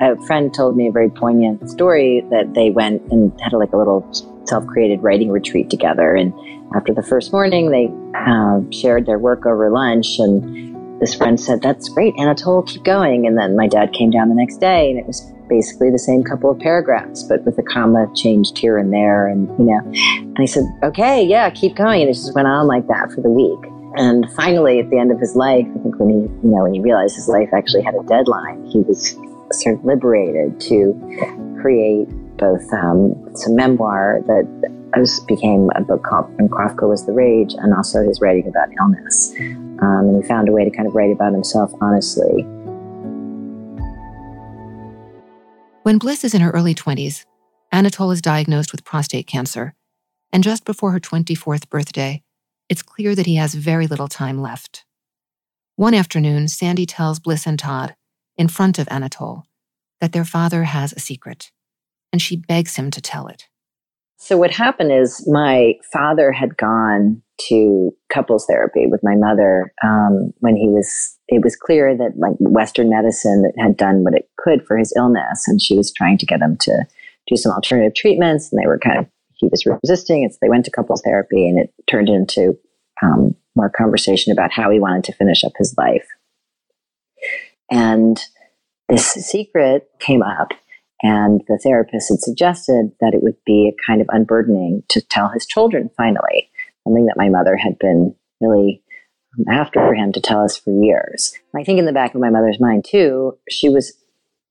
A 0.00 0.14
friend 0.26 0.52
told 0.54 0.76
me 0.76 0.88
a 0.88 0.92
very 0.92 1.08
poignant 1.08 1.68
story 1.70 2.24
that 2.30 2.54
they 2.54 2.70
went 2.70 3.02
and 3.10 3.32
had 3.40 3.52
like 3.54 3.72
a 3.72 3.76
little 3.76 4.06
self-created 4.44 5.02
writing 5.02 5.30
retreat 5.30 5.70
together. 5.70 6.14
And 6.14 6.34
after 6.76 6.92
the 6.92 7.02
first 7.02 7.32
morning, 7.32 7.70
they 7.70 7.90
uh, 8.14 8.60
shared 8.70 9.06
their 9.06 9.18
work 9.18 9.46
over 9.46 9.70
lunch. 9.70 10.18
And 10.18 11.00
this 11.00 11.14
friend 11.14 11.40
said, 11.40 11.62
"That's 11.62 11.88
great, 11.88 12.14
Anatole, 12.18 12.62
keep 12.62 12.84
going." 12.84 13.26
And 13.26 13.38
then 13.38 13.56
my 13.56 13.66
dad 13.66 13.92
came 13.92 14.10
down 14.10 14.28
the 14.28 14.34
next 14.34 14.58
day, 14.58 14.90
and 14.90 14.98
it 14.98 15.06
was 15.06 15.32
basically 15.48 15.90
the 15.90 15.98
same 15.98 16.22
couple 16.22 16.50
of 16.50 16.58
paragraphs, 16.58 17.22
but 17.22 17.44
with 17.44 17.58
a 17.58 17.62
comma 17.62 18.06
changed 18.14 18.58
here 18.58 18.78
and 18.78 18.92
there. 18.92 19.26
And, 19.26 19.48
you 19.58 19.64
know, 19.64 19.80
and 19.84 20.38
he 20.38 20.46
said, 20.46 20.64
okay, 20.82 21.22
yeah, 21.22 21.50
keep 21.50 21.76
going. 21.76 22.02
And 22.02 22.10
it 22.10 22.14
just 22.14 22.34
went 22.34 22.48
on 22.48 22.66
like 22.66 22.86
that 22.88 23.10
for 23.12 23.20
the 23.20 23.30
week. 23.30 23.58
And 23.96 24.30
finally, 24.32 24.78
at 24.78 24.90
the 24.90 24.98
end 24.98 25.10
of 25.10 25.18
his 25.18 25.34
life, 25.34 25.66
I 25.66 25.78
think 25.82 25.98
when 25.98 26.10
he, 26.10 26.16
you 26.16 26.54
know, 26.54 26.62
when 26.62 26.74
he 26.74 26.80
realized 26.80 27.16
his 27.16 27.28
life 27.28 27.48
actually 27.52 27.82
had 27.82 27.94
a 27.94 28.02
deadline, 28.04 28.64
he 28.66 28.80
was 28.80 29.16
sort 29.50 29.76
of 29.76 29.84
liberated 29.84 30.60
to 30.60 30.94
create 31.60 32.08
both 32.36 32.72
um, 32.72 33.14
some 33.34 33.56
memoir 33.56 34.20
that 34.26 34.46
became 35.26 35.70
a 35.74 35.80
book 35.82 36.02
called 36.02 36.32
When 36.36 36.48
Kafka 36.48 36.88
Was 36.88 37.06
the 37.06 37.12
Rage, 37.12 37.54
and 37.54 37.74
also 37.74 38.02
his 38.02 38.20
writing 38.20 38.48
about 38.48 38.68
illness. 38.80 39.34
Um, 39.80 40.08
and 40.08 40.22
he 40.22 40.28
found 40.28 40.48
a 40.48 40.52
way 40.52 40.64
to 40.64 40.70
kind 40.70 40.88
of 40.88 40.94
write 40.94 41.12
about 41.12 41.32
himself 41.32 41.72
honestly. 41.80 42.44
When 45.88 45.96
Bliss 45.96 46.22
is 46.22 46.34
in 46.34 46.42
her 46.42 46.50
early 46.50 46.74
20s, 46.74 47.24
Anatole 47.72 48.10
is 48.10 48.20
diagnosed 48.20 48.72
with 48.72 48.84
prostate 48.84 49.26
cancer, 49.26 49.74
and 50.30 50.44
just 50.44 50.66
before 50.66 50.92
her 50.92 51.00
24th 51.00 51.70
birthday, 51.70 52.22
it's 52.68 52.82
clear 52.82 53.14
that 53.14 53.24
he 53.24 53.36
has 53.36 53.54
very 53.54 53.86
little 53.86 54.06
time 54.06 54.42
left. 54.42 54.84
One 55.76 55.94
afternoon, 55.94 56.48
Sandy 56.48 56.84
tells 56.84 57.18
Bliss 57.18 57.46
and 57.46 57.58
Todd, 57.58 57.96
in 58.36 58.48
front 58.48 58.78
of 58.78 58.86
Anatole, 58.90 59.44
that 60.02 60.12
their 60.12 60.26
father 60.26 60.64
has 60.64 60.92
a 60.92 61.00
secret, 61.00 61.50
and 62.12 62.20
she 62.20 62.36
begs 62.36 62.76
him 62.76 62.90
to 62.90 63.00
tell 63.00 63.26
it. 63.26 63.48
So, 64.18 64.36
what 64.36 64.50
happened 64.50 64.92
is 64.92 65.26
my 65.26 65.76
father 65.90 66.32
had 66.32 66.58
gone 66.58 67.22
to 67.38 67.94
couples 68.12 68.46
therapy 68.46 68.86
with 68.86 69.00
my 69.02 69.14
mother 69.14 69.72
um, 69.84 70.32
when 70.38 70.56
he 70.56 70.68
was 70.68 71.16
it 71.28 71.42
was 71.42 71.56
clear 71.56 71.96
that 71.96 72.12
like 72.16 72.34
western 72.40 72.90
medicine 72.90 73.50
had 73.58 73.76
done 73.76 74.02
what 74.02 74.14
it 74.14 74.28
could 74.36 74.66
for 74.66 74.76
his 74.76 74.92
illness 74.96 75.46
and 75.46 75.62
she 75.62 75.76
was 75.76 75.92
trying 75.92 76.18
to 76.18 76.26
get 76.26 76.40
him 76.40 76.56
to 76.58 76.84
do 77.28 77.36
some 77.36 77.52
alternative 77.52 77.94
treatments 77.94 78.50
and 78.50 78.60
they 78.60 78.66
were 78.66 78.78
kind 78.78 78.98
of 78.98 79.06
he 79.34 79.48
was 79.48 79.64
resisting 79.66 80.24
and 80.24 80.32
so 80.32 80.38
they 80.42 80.48
went 80.48 80.64
to 80.64 80.70
couples 80.70 81.02
therapy 81.02 81.48
and 81.48 81.60
it 81.60 81.72
turned 81.86 82.08
into 82.08 82.58
um, 83.02 83.34
more 83.58 83.70
conversation 83.70 84.32
about 84.32 84.52
how 84.52 84.70
he 84.70 84.80
wanted 84.80 85.04
to 85.04 85.12
finish 85.12 85.44
up 85.44 85.52
his 85.58 85.74
life. 85.76 86.06
And 87.70 88.18
this 88.88 89.06
secret 89.06 89.90
came 89.98 90.22
up 90.22 90.52
and 91.02 91.42
the 91.48 91.58
therapist 91.62 92.08
had 92.08 92.20
suggested 92.20 92.92
that 93.00 93.14
it 93.14 93.22
would 93.22 93.36
be 93.44 93.68
a 93.68 93.86
kind 93.86 94.00
of 94.00 94.08
unburdening 94.10 94.82
to 94.88 95.00
tell 95.00 95.28
his 95.28 95.46
children 95.46 95.90
finally 95.96 96.47
something 96.88 97.06
that 97.06 97.16
my 97.16 97.28
mother 97.28 97.56
had 97.56 97.78
been 97.78 98.14
really 98.40 98.82
um, 99.38 99.44
after 99.52 99.78
for 99.80 99.94
him 99.94 100.12
to 100.12 100.20
tell 100.20 100.42
us 100.42 100.56
for 100.56 100.70
years. 100.70 101.34
I 101.54 101.62
think 101.64 101.78
in 101.78 101.84
the 101.84 101.92
back 101.92 102.14
of 102.14 102.20
my 102.20 102.30
mother's 102.30 102.60
mind, 102.60 102.86
too, 102.88 103.38
she 103.48 103.68
was 103.68 103.92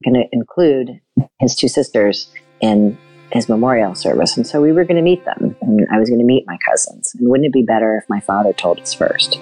going 0.03 0.13
to 0.13 0.25
include 0.31 1.01
his 1.39 1.55
two 1.55 1.67
sisters 1.67 2.31
in 2.61 2.97
his 3.31 3.49
memorial 3.49 3.95
service. 3.95 4.37
And 4.37 4.45
so 4.45 4.61
we 4.61 4.71
were 4.71 4.85
going 4.85 4.97
to 4.97 5.01
meet 5.01 5.25
them, 5.25 5.55
and 5.61 5.87
I 5.91 5.99
was 5.99 6.09
going 6.09 6.19
to 6.19 6.25
meet 6.25 6.45
my 6.47 6.57
cousins. 6.63 7.13
And 7.17 7.27
wouldn't 7.27 7.47
it 7.47 7.53
be 7.53 7.63
better 7.63 7.97
if 7.97 8.07
my 8.09 8.19
father 8.19 8.53
told 8.53 8.79
us 8.79 8.93
first? 8.93 9.39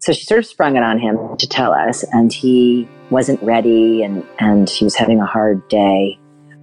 So 0.00 0.12
she 0.12 0.24
sort 0.24 0.38
of 0.38 0.46
sprung 0.46 0.76
it 0.76 0.82
on 0.82 0.98
him 0.98 1.36
to 1.36 1.46
tell 1.48 1.72
us, 1.72 2.04
and 2.12 2.32
he 2.32 2.88
wasn't 3.10 3.42
ready, 3.42 4.02
and, 4.02 4.24
and 4.38 4.70
he 4.70 4.84
was 4.84 4.94
having 4.94 5.20
a 5.20 5.26
hard 5.26 5.68
day. 5.68 6.18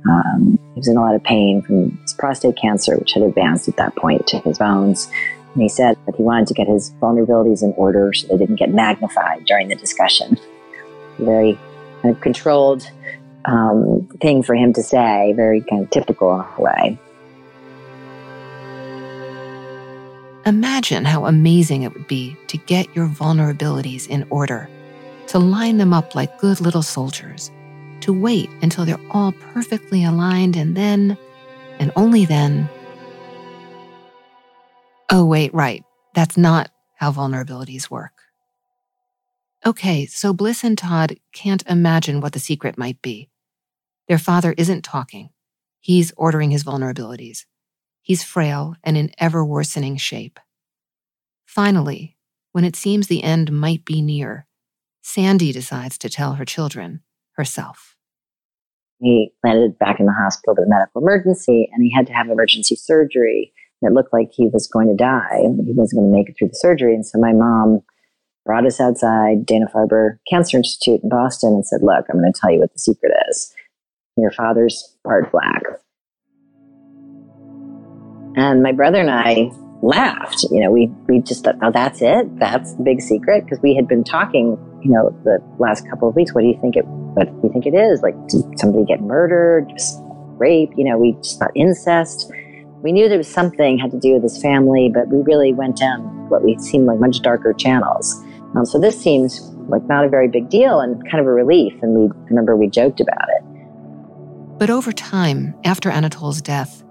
Um, 0.10 0.60
he 0.74 0.80
was 0.80 0.88
in 0.88 0.98
a 0.98 1.02
lot 1.02 1.16
of 1.16 1.24
pain 1.24 1.62
from 1.62 1.98
his 2.02 2.14
prostate 2.14 2.58
cancer, 2.58 2.98
which 2.98 3.14
had 3.14 3.24
advanced 3.24 3.68
at 3.68 3.78
that 3.78 3.96
point 3.96 4.28
to 4.28 4.40
his 4.40 4.58
bones. 4.58 5.10
And 5.54 5.62
he 5.62 5.70
said 5.70 5.98
that 6.06 6.16
he 6.16 6.24
wanted 6.24 6.48
to 6.48 6.54
get 6.54 6.68
his 6.68 6.92
vulnerabilities 7.02 7.64
in 7.64 7.74
order 7.78 8.12
so 8.14 8.28
they 8.28 8.38
didn't 8.38 8.56
get 8.56 8.72
magnified 8.72 9.46
during 9.46 9.68
the 9.68 9.76
discussion. 9.76 10.38
Very 11.20 11.58
kind 12.02 12.16
of 12.16 12.22
controlled 12.22 12.90
um, 13.46 14.08
thing 14.20 14.44
for 14.44 14.56
him 14.56 14.74
to 14.74 14.84
say, 14.84 15.34
very 15.36 15.62
kind 15.62 15.84
of 15.84 15.90
typical 15.92 16.46
way. 16.58 16.98
Imagine 20.46 21.06
how 21.06 21.26
amazing 21.26 21.84
it 21.84 21.94
would 21.94 22.08
be 22.08 22.36
to 22.48 22.58
get 22.58 22.94
your 22.94 23.08
vulnerabilities 23.08 24.08
in 24.10 24.26
order, 24.30 24.68
to 25.28 25.40
line 25.40 25.78
them 25.78 25.94
up 25.94 26.16
like 26.16 26.38
good 26.40 26.60
little 26.60 26.82
soldiers 26.82 27.50
to 28.04 28.14
wait 28.14 28.50
until 28.62 28.86
they're 28.86 29.00
all 29.12 29.32
perfectly 29.32 30.04
aligned 30.04 30.56
and 30.56 30.76
then, 30.76 31.18
and 31.80 31.92
only 31.96 32.26
then, 32.26 32.70
oh, 35.10 35.26
wait, 35.26 35.54
right, 35.54 35.84
that's 36.14 36.38
not 36.38 36.70
how 36.96 37.12
vulnerabilities 37.12 37.90
work. 37.90 38.12
Okay, 39.66 40.06
so 40.06 40.34
Bliss 40.34 40.64
and 40.64 40.78
Todd 40.78 41.18
can't 41.34 41.64
imagine 41.68 42.20
what 42.20 42.34
the 42.34 42.40
secret 42.40 42.78
might 42.78 43.02
be. 43.02 43.30
Their 44.10 44.20
father 44.20 44.54
isn't 44.58 44.84
talking, 44.84 45.30
he's 45.80 46.12
ordering 46.18 46.52
his 46.52 46.64
vulnerabilities. 46.64 47.46
He's 48.02 48.22
frail 48.22 48.76
and 48.84 48.98
in 48.98 49.12
ever 49.18 49.46
worsening 49.46 49.96
shape. 49.96 50.38
Finally, 51.46 52.18
when 52.52 52.66
it 52.66 52.76
seems 52.76 53.08
the 53.08 53.24
end 53.24 53.50
might 53.50 53.86
be 53.86 54.02
near, 54.02 54.46
Sandy 55.02 55.54
decides 55.54 55.98
to 56.00 56.10
tell 56.10 56.34
her 56.34 56.44
children 56.44 57.02
herself. 57.38 57.93
He 59.04 59.34
landed 59.44 59.78
back 59.78 60.00
in 60.00 60.06
the 60.06 60.14
hospital 60.14 60.56
with 60.58 60.66
a 60.66 60.70
medical 60.70 61.02
emergency 61.02 61.70
and 61.74 61.84
he 61.84 61.94
had 61.94 62.08
to 62.08 62.14
have 62.14 62.30
emergency 62.30 62.76
surgery. 62.76 63.52
It 63.82 63.92
looked 63.92 64.14
like 64.14 64.30
he 64.32 64.48
was 64.48 64.66
going 64.66 64.88
to 64.88 64.96
die. 64.96 65.40
He 65.42 65.74
wasn't 65.74 66.00
going 66.00 66.12
to 66.12 66.18
make 66.18 66.30
it 66.30 66.36
through 66.40 66.48
the 66.48 66.56
surgery. 66.56 66.96
And 66.96 67.06
so 67.06 67.20
my 67.20 67.34
mom 67.34 67.82
brought 68.46 68.66
us 68.66 68.80
outside 68.80 69.46
Dana 69.46 69.66
Farber 69.74 70.20
Cancer 70.30 70.58
Institute 70.58 71.02
in 71.04 71.10
Boston 71.10 71.54
and 71.54 71.68
said, 71.68 71.82
Look, 71.82 72.06
I'm 72.10 72.20
going 72.20 72.32
to 72.32 72.40
tell 72.40 72.50
you 72.50 72.60
what 72.60 72.72
the 72.72 72.80
secret 72.80 73.12
is. 73.30 73.54
Your 74.16 74.32
father's 74.32 74.96
part 75.06 75.30
black. 75.34 75.64
And 78.38 78.64
my 78.64 78.72
brother 78.72 79.02
and 79.02 79.12
I 79.12 79.52
laughed. 79.84 80.44
You 80.50 80.62
know, 80.62 80.72
we, 80.72 80.88
we 81.08 81.20
just 81.20 81.44
thought, 81.44 81.56
oh, 81.62 81.72
that's 81.72 82.02
it? 82.02 82.40
That's 82.40 82.74
the 82.76 82.84
big 82.84 83.02
secret? 83.02 83.44
Because 83.44 83.62
we 83.62 83.76
had 83.76 83.88
been 83.88 84.04
talking, 84.04 84.58
you 84.82 84.92
know, 84.92 85.16
the 85.24 85.44
last 85.60 85.88
couple 85.90 86.08
of 86.08 86.16
weeks. 86.16 86.34
What 86.34 86.42
do 86.42 86.48
you 86.48 86.58
think 86.60 86.76
it 86.76 86.86
what 86.88 87.28
do 87.28 87.48
you 87.48 87.54
think 87.54 87.68
it 87.68 87.76
is? 87.76 88.02
Like, 88.02 88.16
did 88.28 88.42
somebody 88.58 88.86
get 88.86 89.02
murdered, 89.02 89.70
just 89.70 90.00
rape? 90.40 90.72
You 90.76 90.86
know, 90.86 90.98
we 90.98 91.14
just 91.22 91.38
thought 91.38 91.52
incest. 91.54 92.32
We 92.82 92.92
knew 92.92 93.08
there 93.08 93.18
was 93.18 93.32
something 93.32 93.78
had 93.78 93.92
to 93.92 94.00
do 94.00 94.14
with 94.14 94.24
his 94.24 94.42
family, 94.42 94.90
but 94.92 95.10
we 95.10 95.22
really 95.22 95.54
went 95.54 95.78
down 95.78 96.02
what 96.30 96.44
we 96.44 96.58
seemed 96.58 96.88
like 96.88 97.00
much 97.00 97.20
darker 97.22 97.54
channels. 97.54 98.20
Um, 98.56 98.66
so 98.66 98.80
this 98.80 99.00
seems 99.00 99.42
like 99.70 99.84
not 99.84 100.06
a 100.06 100.10
very 100.10 100.28
big 100.28 100.50
deal 100.50 100.80
and 100.80 101.02
kind 101.10 101.20
of 101.22 101.28
a 101.28 101.32
relief. 101.32 101.74
And 101.82 101.94
we 101.94 102.10
remember 102.26 102.56
we 102.56 102.68
joked 102.68 103.00
about 103.00 103.30
it. 103.30 103.44
But 104.58 104.70
over 104.70 104.92
time, 104.92 105.56
after 105.64 105.90
Anatole's 105.90 106.42
death, 106.42 106.84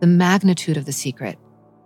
the 0.00 0.06
magnitude 0.06 0.76
of 0.76 0.84
the 0.84 0.92
secret 0.92 1.38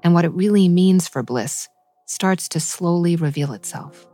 and 0.02 0.14
what 0.14 0.24
it 0.24 0.32
really 0.32 0.68
means 0.68 1.08
for 1.08 1.22
Bliss 1.22 1.68
starts 2.06 2.48
to 2.50 2.60
slowly 2.60 3.16
reveal 3.16 3.52
itself. 3.52 4.06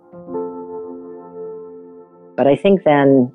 But 2.37 2.47
I 2.47 2.57
think 2.57 2.85
then 2.85 3.33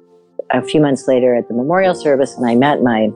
a 0.51 0.62
few 0.62 0.81
months 0.81 1.07
later 1.07 1.36
at 1.36 1.47
the 1.47 1.53
memorial 1.53 1.93
service, 1.93 2.36
and 2.36 2.47
I 2.47 2.55
met 2.55 2.81
my 2.81 3.10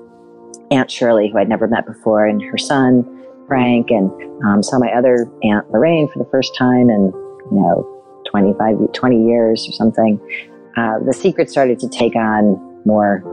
Aunt 0.70 0.92
Shirley, 0.92 1.30
who 1.30 1.38
I'd 1.38 1.50
never 1.50 1.68
met 1.68 1.86
before, 1.86 2.26
and 2.26 2.42
her 2.42 2.58
son, 2.58 3.04
Frank, 3.48 3.90
and 3.90 4.10
um, 4.46 4.64
saw 4.64 4.80
my 4.80 4.92
other 4.92 5.30
Aunt 5.44 5.70
Lorraine 5.72 6.08
for 6.10 6.20
the 6.20 6.30
first 6.30 6.56
time 6.56 6.90
in, 6.90 7.12
you 7.52 7.60
know, 7.60 7.88
25, 8.30 8.94
20 8.94 9.26
years 9.26 9.68
or 9.68 9.72
something. 9.72 10.20
Uh, 10.78 11.00
the 11.06 11.14
secret 11.14 11.50
started 11.50 11.80
to 11.80 11.90
take 11.90 12.16
on 12.16 12.58
more 12.86 13.24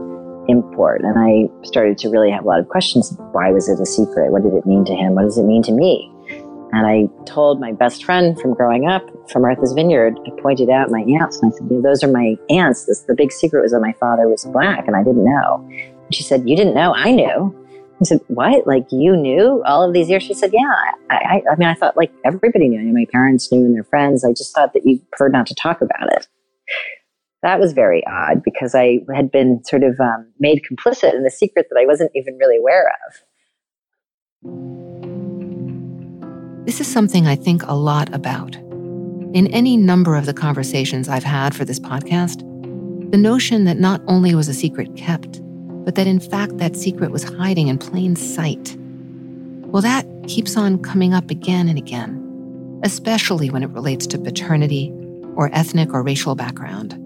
import, 0.48 1.02
and 1.02 1.18
I 1.18 1.48
started 1.64 1.98
to 1.98 2.08
really 2.08 2.30
have 2.30 2.44
a 2.44 2.48
lot 2.48 2.61
of 2.61 2.68
questions. 2.68 3.14
Why 3.32 3.50
was 3.50 3.68
it 3.68 3.80
a 3.80 3.87
secret? 3.87 4.32
What 4.32 4.42
did 4.42 4.54
it 4.54 4.66
mean 4.66 4.84
to 4.87 4.94
him? 4.94 5.14
What 5.14 5.22
does 5.22 5.38
it 5.38 5.44
mean 5.44 5.62
to 5.64 5.72
me? 5.72 6.11
And 6.72 6.87
I 6.87 7.08
told 7.24 7.61
my 7.61 7.72
best 7.72 8.04
friend 8.04 8.38
from 8.38 8.52
growing 8.54 8.87
up 8.87 9.08
from 9.30 9.42
Martha's 9.42 9.72
Vineyard, 9.72 10.18
I 10.26 10.40
pointed 10.40 10.68
out 10.68 10.90
my 10.90 11.00
aunts 11.00 11.40
and 11.40 11.52
I 11.52 11.56
said, 11.56 11.70
you 11.70 11.76
know, 11.76 11.82
those 11.82 12.04
are 12.04 12.12
my 12.12 12.37
aunts. 12.50 12.84
This, 12.84 13.00
the 13.00 13.14
big 13.14 13.32
secret 13.32 13.62
was 13.62 13.72
that 13.72 13.80
my 13.80 13.94
father 13.94 14.28
was 14.28 14.44
black 14.44 14.87
and 14.87 14.94
I 14.94 15.02
didn't 15.02 15.24
know. 15.24 15.66
And 15.70 16.14
she 16.14 16.22
said, 16.22 16.48
you 16.48 16.56
didn't 16.56 16.74
know? 16.74 16.92
I 16.94 17.12
knew. 17.12 17.54
I 18.00 18.04
said, 18.04 18.20
what? 18.28 18.66
Like 18.66 18.87
you 18.90 19.16
knew 19.16 19.62
all 19.64 19.82
of 19.82 19.94
these 19.94 20.11
years? 20.11 20.22
She 20.22 20.34
said, 20.34 20.52
yeah. 20.52 20.92
I, 21.11 21.16
I, 21.16 21.42
I 21.52 21.56
mean, 21.56 21.68
I 21.68 21.74
thought 21.74 21.96
like 21.96 22.12
everybody 22.24 22.68
knew. 22.68 22.92
My 22.92 23.06
parents 23.11 23.50
knew 23.50 23.64
and 23.64 23.74
their 23.74 23.84
friends. 23.84 24.24
I 24.24 24.32
just 24.32 24.54
thought 24.54 24.74
that 24.74 24.84
you 24.84 25.00
preferred 25.11 25.32
not 25.32 25.46
to 25.46 25.54
talk 25.54 25.80
about 25.80 26.12
it. 26.12 26.28
That 27.42 27.61
was 27.61 27.72
very 27.72 28.03
odd 28.07 28.42
because 28.42 28.74
I 28.74 28.98
had 29.14 29.31
been 29.31 29.62
sort 29.64 29.85
of 29.85 30.01
um, 30.01 30.33
made 30.40 30.62
complicit 30.70 31.14
in 31.14 31.22
the 31.22 31.31
secret 31.31 31.66
that 31.70 31.79
I 31.81 31.87
wasn't 31.87 32.11
even 32.14 32.37
really 32.37 32.57
aware 32.57 32.90
of. 33.07 33.22
This 36.66 36.81
is 36.81 36.87
something 36.87 37.27
I 37.27 37.37
think 37.37 37.62
a 37.64 37.74
lot 37.74 38.12
about. 38.12 38.57
In 39.35 39.46
any 39.53 39.77
number 39.77 40.16
of 40.16 40.27
the 40.27 40.35
conversations 40.35 41.09
I've 41.09 41.24
had 41.24 41.55
for 41.55 41.64
this 41.64 41.79
podcast, 41.79 42.40
the 43.11 43.18
notion 43.18 43.64
that 43.64 43.79
not 43.79 44.03
only 44.07 44.35
was 44.35 44.48
a 44.48 44.55
secret 44.55 44.96
kept, 44.96 45.40
but 45.85 45.94
that 45.94 46.07
in 46.07 46.20
fact 46.20 46.59
that 46.59 46.77
secret 46.77 47.11
was 47.11 47.22
hiding 47.24 47.68
in 47.68 47.79
plain 47.79 48.16
sight. 48.16 48.77
Well, 48.79 49.83
that 49.83 50.07
keeps 50.27 50.57
on 50.57 50.83
coming 50.83 51.14
up 51.14 51.31
again 51.31 51.68
and 51.68 51.79
again, 51.79 52.81
especially 52.85 53.48
when 53.48 53.62
it 53.62 53.70
relates 53.70 54.07
to 54.09 54.18
paternity 54.18 54.92
or 55.37 55.51
ethnic 55.55 55.94
or 55.94 56.03
racial 56.03 56.35
background. 56.35 57.03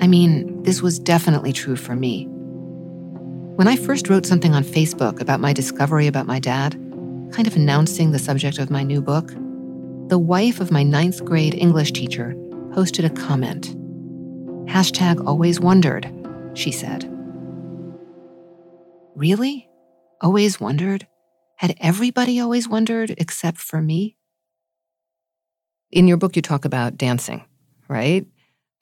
I 0.00 0.06
mean, 0.06 0.62
this 0.62 0.82
was 0.82 0.98
definitely 0.98 1.52
true 1.52 1.76
for 1.76 1.94
me. 1.94 2.26
When 3.56 3.68
I 3.68 3.76
first 3.76 4.08
wrote 4.08 4.26
something 4.26 4.54
on 4.54 4.64
Facebook 4.64 5.20
about 5.20 5.40
my 5.40 5.52
discovery 5.52 6.06
about 6.06 6.26
my 6.26 6.40
dad, 6.40 6.72
kind 7.32 7.46
of 7.46 7.56
announcing 7.56 8.10
the 8.10 8.18
subject 8.18 8.58
of 8.58 8.70
my 8.70 8.82
new 8.82 9.00
book, 9.00 9.28
the 10.08 10.18
wife 10.18 10.60
of 10.60 10.70
my 10.70 10.82
ninth 10.82 11.24
grade 11.24 11.54
English 11.54 11.92
teacher 11.92 12.34
posted 12.72 13.04
a 13.04 13.10
comment. 13.10 13.74
Hashtag 14.68 15.24
always 15.26 15.60
wondered, 15.60 16.10
she 16.54 16.72
said. 16.72 17.08
Really? 19.14 19.68
Always 20.20 20.58
wondered? 20.58 21.06
Had 21.56 21.76
everybody 21.80 22.40
always 22.40 22.68
wondered 22.68 23.14
except 23.18 23.58
for 23.58 23.80
me? 23.80 24.16
In 25.92 26.08
your 26.08 26.16
book, 26.16 26.34
you 26.34 26.42
talk 26.42 26.64
about 26.64 26.96
dancing, 26.96 27.44
right? 27.88 28.26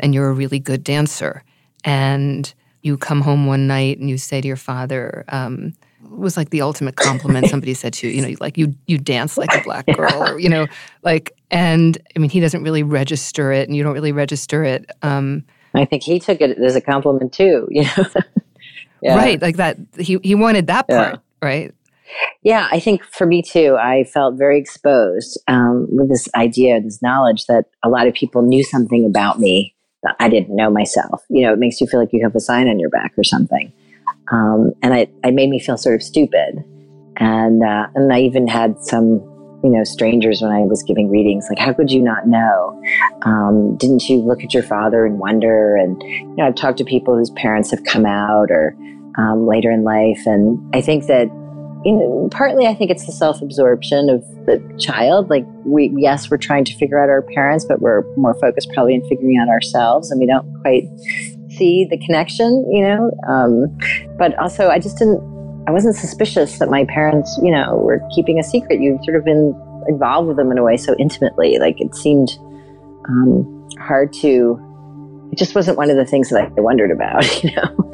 And 0.02 0.14
you're 0.14 0.28
a 0.28 0.34
really 0.34 0.58
good 0.58 0.84
dancer. 0.84 1.42
And 1.84 2.52
you 2.82 2.98
come 2.98 3.22
home 3.22 3.46
one 3.46 3.66
night 3.66 3.98
and 3.98 4.10
you 4.10 4.18
say 4.18 4.40
to 4.40 4.46
your 4.46 4.56
father, 4.56 5.24
um, 5.28 5.72
was 6.10 6.36
like 6.36 6.50
the 6.50 6.60
ultimate 6.60 6.96
compliment 6.96 7.48
somebody 7.48 7.74
said 7.74 7.92
to 7.94 8.08
you, 8.08 8.14
you 8.14 8.22
know, 8.22 8.36
like 8.40 8.58
you 8.58 8.74
you 8.86 8.98
dance 8.98 9.38
like 9.38 9.54
a 9.54 9.62
black 9.62 9.86
girl, 9.96 10.22
or 10.22 10.38
you 10.38 10.48
know, 10.48 10.66
like, 11.02 11.32
and 11.50 11.96
I 12.14 12.18
mean, 12.18 12.30
he 12.30 12.40
doesn't 12.40 12.62
really 12.62 12.82
register 12.82 13.52
it, 13.52 13.68
and 13.68 13.76
you 13.76 13.82
don't 13.82 13.94
really 13.94 14.12
register 14.12 14.64
it. 14.64 14.90
Um, 15.02 15.44
I 15.74 15.84
think 15.84 16.02
he 16.02 16.18
took 16.18 16.40
it 16.40 16.58
as 16.58 16.76
a 16.76 16.80
compliment 16.80 17.32
too, 17.32 17.66
you 17.70 17.82
know. 17.84 18.06
yeah. 19.00 19.16
Right. 19.16 19.40
Like 19.40 19.56
that. 19.56 19.78
He, 19.98 20.18
he 20.22 20.34
wanted 20.34 20.66
that 20.66 20.88
part, 20.88 21.14
yeah. 21.14 21.18
right? 21.40 21.74
Yeah, 22.42 22.68
I 22.70 22.78
think 22.78 23.02
for 23.04 23.26
me 23.26 23.40
too, 23.40 23.76
I 23.80 24.04
felt 24.04 24.36
very 24.36 24.58
exposed 24.58 25.40
um, 25.48 25.86
with 25.90 26.10
this 26.10 26.28
idea, 26.34 26.78
this 26.78 27.00
knowledge 27.00 27.46
that 27.46 27.66
a 27.82 27.88
lot 27.88 28.06
of 28.06 28.12
people 28.12 28.42
knew 28.42 28.62
something 28.64 29.06
about 29.06 29.38
me 29.40 29.74
I 30.18 30.28
didn't 30.28 30.54
know 30.54 30.70
myself. 30.70 31.24
You 31.28 31.46
know, 31.46 31.52
it 31.52 31.58
makes 31.58 31.80
you 31.80 31.86
feel 31.86 32.00
like 32.00 32.12
you 32.12 32.22
have 32.22 32.34
a 32.34 32.40
sign 32.40 32.68
on 32.68 32.78
your 32.78 32.90
back 32.90 33.12
or 33.16 33.24
something. 33.24 33.72
Um, 34.30 34.72
and 34.82 34.94
it, 34.94 35.14
it 35.22 35.34
made 35.34 35.50
me 35.50 35.58
feel 35.58 35.76
sort 35.76 35.94
of 35.94 36.02
stupid. 36.02 36.64
And, 37.16 37.62
uh, 37.62 37.86
and 37.94 38.12
I 38.12 38.20
even 38.20 38.48
had 38.48 38.80
some 38.82 39.20
you 39.62 39.70
know, 39.70 39.84
strangers 39.84 40.42
when 40.42 40.50
I 40.50 40.60
was 40.60 40.82
giving 40.82 41.08
readings, 41.08 41.46
like, 41.48 41.58
how 41.58 41.72
could 41.72 41.90
you 41.90 42.02
not 42.02 42.26
know? 42.26 42.82
Um, 43.22 43.76
didn't 43.76 44.08
you 44.08 44.18
look 44.18 44.42
at 44.42 44.52
your 44.52 44.62
father 44.62 45.06
and 45.06 45.18
wonder? 45.18 45.76
And, 45.76 46.02
you 46.02 46.34
know, 46.36 46.46
I've 46.46 46.56
talked 46.56 46.78
to 46.78 46.84
people 46.84 47.16
whose 47.16 47.30
parents 47.30 47.70
have 47.70 47.84
come 47.84 48.04
out 48.04 48.50
or 48.50 48.74
um, 49.18 49.46
later 49.46 49.70
in 49.70 49.84
life. 49.84 50.26
And 50.26 50.74
I 50.74 50.80
think 50.80 51.06
that, 51.06 51.30
you 51.84 51.92
know, 51.92 52.28
partly 52.30 52.66
I 52.66 52.74
think 52.74 52.90
it's 52.90 53.06
the 53.06 53.12
self 53.12 53.42
absorption 53.42 54.08
of 54.08 54.22
the 54.46 54.62
child. 54.78 55.30
Like, 55.30 55.44
we, 55.64 55.92
yes, 55.96 56.30
we're 56.30 56.36
trying 56.36 56.64
to 56.64 56.76
figure 56.76 57.02
out 57.02 57.08
our 57.08 57.22
parents, 57.22 57.64
but 57.64 57.80
we're 57.80 58.04
more 58.16 58.34
focused 58.34 58.70
probably 58.72 58.94
in 58.94 59.06
figuring 59.08 59.38
out 59.38 59.48
ourselves. 59.48 60.10
And 60.10 60.20
we 60.20 60.26
don't 60.26 60.60
quite 60.60 60.84
see 61.50 61.86
the 61.88 61.98
connection, 61.98 62.66
you 62.70 62.82
know? 62.82 63.10
Um, 63.28 63.78
but 64.18 64.38
also, 64.38 64.68
I 64.68 64.78
just 64.78 64.98
didn't 64.98 65.20
I 65.66 65.70
wasn't 65.70 65.94
suspicious 65.94 66.58
that 66.58 66.70
my 66.70 66.84
parents, 66.84 67.38
you 67.42 67.52
know, 67.52 67.76
were 67.76 68.00
keeping 68.14 68.38
a 68.38 68.42
secret. 68.42 68.80
You've 68.80 69.02
sort 69.04 69.16
of 69.16 69.24
been 69.24 69.54
involved 69.86 70.28
with 70.28 70.36
them 70.36 70.50
in 70.50 70.58
a 70.58 70.62
way 70.62 70.76
so 70.76 70.94
intimately. 70.98 71.58
Like 71.58 71.80
it 71.80 71.94
seemed 71.94 72.30
um, 73.08 73.68
hard 73.78 74.12
to. 74.14 74.58
It 75.32 75.38
just 75.38 75.54
wasn't 75.54 75.78
one 75.78 75.88
of 75.88 75.96
the 75.96 76.04
things 76.04 76.30
that 76.30 76.52
I 76.56 76.60
wondered 76.60 76.90
about, 76.90 77.44
you 77.44 77.52
know. 77.52 77.92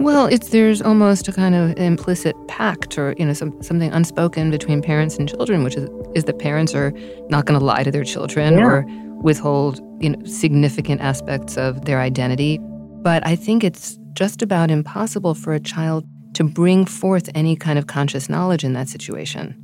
Well, 0.00 0.28
it's 0.28 0.48
there's 0.48 0.80
almost 0.80 1.28
a 1.28 1.32
kind 1.32 1.54
of 1.54 1.76
implicit 1.76 2.34
pact, 2.48 2.96
or 2.96 3.14
you 3.18 3.26
know, 3.26 3.34
some, 3.34 3.62
something 3.62 3.92
unspoken 3.92 4.50
between 4.50 4.80
parents 4.80 5.18
and 5.18 5.28
children, 5.28 5.62
which 5.62 5.76
is 5.76 5.90
is 6.14 6.24
that 6.24 6.38
parents 6.38 6.74
are 6.74 6.90
not 7.28 7.44
going 7.44 7.60
to 7.60 7.64
lie 7.64 7.82
to 7.82 7.90
their 7.90 8.02
children 8.02 8.56
yeah. 8.56 8.64
or 8.64 8.86
withhold 9.20 9.78
you 10.02 10.08
know 10.08 10.24
significant 10.24 11.02
aspects 11.02 11.58
of 11.58 11.84
their 11.84 12.00
identity. 12.00 12.58
But 13.02 13.26
I 13.26 13.36
think 13.36 13.62
it's 13.62 13.98
just 14.14 14.40
about 14.40 14.70
impossible 14.70 15.34
for 15.34 15.52
a 15.52 15.60
child 15.60 16.06
to 16.32 16.44
bring 16.44 16.86
forth 16.86 17.28
any 17.34 17.54
kind 17.54 17.78
of 17.78 17.86
conscious 17.86 18.30
knowledge 18.30 18.64
in 18.64 18.72
that 18.72 18.88
situation. 18.88 19.54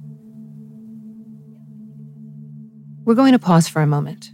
We're 3.06 3.14
going 3.14 3.32
to 3.32 3.38
pause 3.38 3.68
for 3.68 3.80
a 3.80 3.86
moment. 3.86 4.32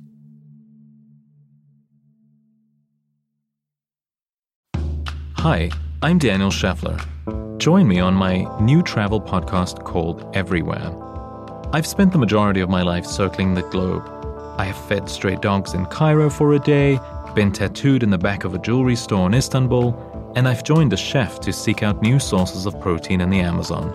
Hi, 5.37 5.71
I'm 6.05 6.19
Daniel 6.19 6.51
Scheffler. 6.51 6.99
Join 7.59 7.87
me 7.87 8.01
on 8.01 8.15
my 8.15 8.39
new 8.61 8.83
travel 8.83 9.21
podcast 9.21 9.85
called 9.85 10.29
Everywhere. 10.35 10.91
I've 11.73 11.87
spent 11.87 12.11
the 12.11 12.19
majority 12.19 12.59
of 12.59 12.69
my 12.69 12.83
life 12.83 13.07
circling 13.07 13.55
the 13.55 13.63
globe. 13.63 14.03
I 14.59 14.65
have 14.65 14.89
fed 14.89 15.09
stray 15.09 15.37
dogs 15.37 15.75
in 15.75 15.87
Cairo 15.87 16.29
for 16.29 16.55
a 16.55 16.59
day, 16.59 16.99
been 17.37 17.53
tattooed 17.53 18.03
in 18.03 18.11
the 18.11 18.19
back 18.19 18.43
of 18.43 18.53
a 18.53 18.59
jewelry 18.59 18.97
store 18.97 19.29
in 19.29 19.35
Istanbul, 19.35 20.33
and 20.35 20.49
I've 20.49 20.65
joined 20.65 20.93
a 20.93 20.97
chef 20.97 21.39
to 21.39 21.53
seek 21.53 21.85
out 21.85 22.03
new 22.03 22.19
sources 22.19 22.67
of 22.67 22.81
protein 22.81 23.21
in 23.21 23.31
the 23.31 23.39
Amazon. 23.39 23.93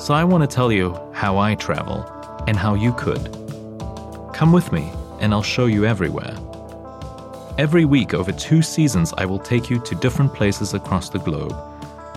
So 0.00 0.14
I 0.14 0.24
want 0.24 0.42
to 0.42 0.52
tell 0.52 0.72
you 0.72 0.98
how 1.12 1.38
I 1.38 1.54
travel 1.54 2.02
and 2.48 2.56
how 2.56 2.74
you 2.74 2.92
could. 2.94 3.32
Come 4.34 4.50
with 4.50 4.72
me, 4.72 4.90
and 5.20 5.32
I'll 5.32 5.44
show 5.44 5.66
you 5.66 5.86
everywhere. 5.86 6.36
Every 7.58 7.84
week 7.84 8.14
over 8.14 8.30
two 8.30 8.62
seasons, 8.62 9.12
I 9.18 9.24
will 9.24 9.40
take 9.40 9.68
you 9.68 9.80
to 9.80 9.94
different 9.96 10.32
places 10.32 10.74
across 10.74 11.08
the 11.08 11.18
globe, 11.18 11.56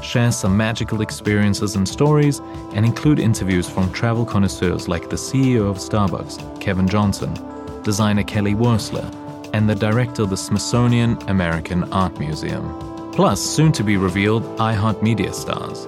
share 0.04 0.32
some 0.32 0.56
magical 0.56 1.02
experiences 1.02 1.76
and 1.76 1.90
stories, 1.90 2.38
and 2.76 2.86
include 2.86 3.20
interviews 3.20 3.68
from 3.68 3.92
travel 3.92 4.24
connoisseurs 4.24 4.88
like 4.88 5.10
the 5.10 5.16
CEO 5.16 5.68
of 5.68 5.78
Starbucks, 5.78 6.62
Kevin 6.62 6.88
Johnson, 6.88 7.34
designer 7.82 8.24
Kelly 8.24 8.54
Wearstler, 8.54 9.10
and 9.54 9.68
the 9.68 9.74
director 9.74 10.22
of 10.22 10.30
the 10.30 10.38
Smithsonian 10.38 11.18
American 11.28 11.92
Art 11.92 12.20
Museum 12.20 12.92
plus 13.12 13.42
soon 13.42 13.72
to 13.74 13.84
be 13.84 13.98
revealed 13.98 14.44
iHeartMedia 14.58 15.34
stars. 15.34 15.88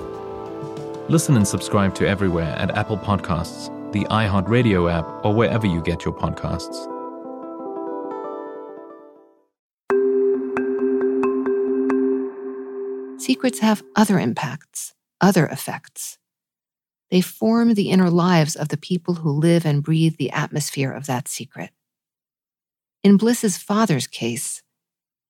Listen 1.10 1.38
and 1.38 1.48
subscribe 1.48 1.96
to 1.96 2.08
Everywhere 2.08 2.56
at 2.58 2.76
Apple 2.76 2.98
Podcasts, 2.98 3.70
the 3.94 4.04
iHeartRadio 4.06 4.92
app, 4.92 5.06
or 5.24 5.34
wherever 5.34 5.68
you 5.68 5.82
get 5.82 6.04
your 6.04 6.14
podcasts. 6.14 6.93
Secrets 13.24 13.60
have 13.60 13.82
other 13.96 14.20
impacts, 14.20 14.94
other 15.22 15.46
effects. 15.46 16.18
They 17.10 17.22
form 17.22 17.74
the 17.74 17.90
inner 17.90 18.10
lives 18.10 18.58
of 18.58 18.68
the 18.68 18.76
people 18.76 19.14
who 19.14 19.32
live 19.32 19.66
and 19.66 19.82
breathe 19.82 20.18
the 20.18 20.30
atmosphere 20.32 20.92
of 20.92 21.06
that 21.06 21.30
secret. 21.30 21.70
In 23.02 23.16
Bliss's 23.16 23.58
father's 23.58 24.08
case, 24.08 24.62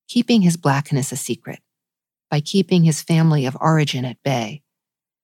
keeping 0.08 0.42
his 0.42 0.58
blackness 0.58 1.12
a 1.12 1.16
secret 1.16 1.60
by 2.32 2.40
keeping 2.40 2.84
his 2.84 3.04
family 3.04 3.46
of 3.46 3.56
origin 3.62 4.06
at 4.06 4.24
bay, 4.24 4.64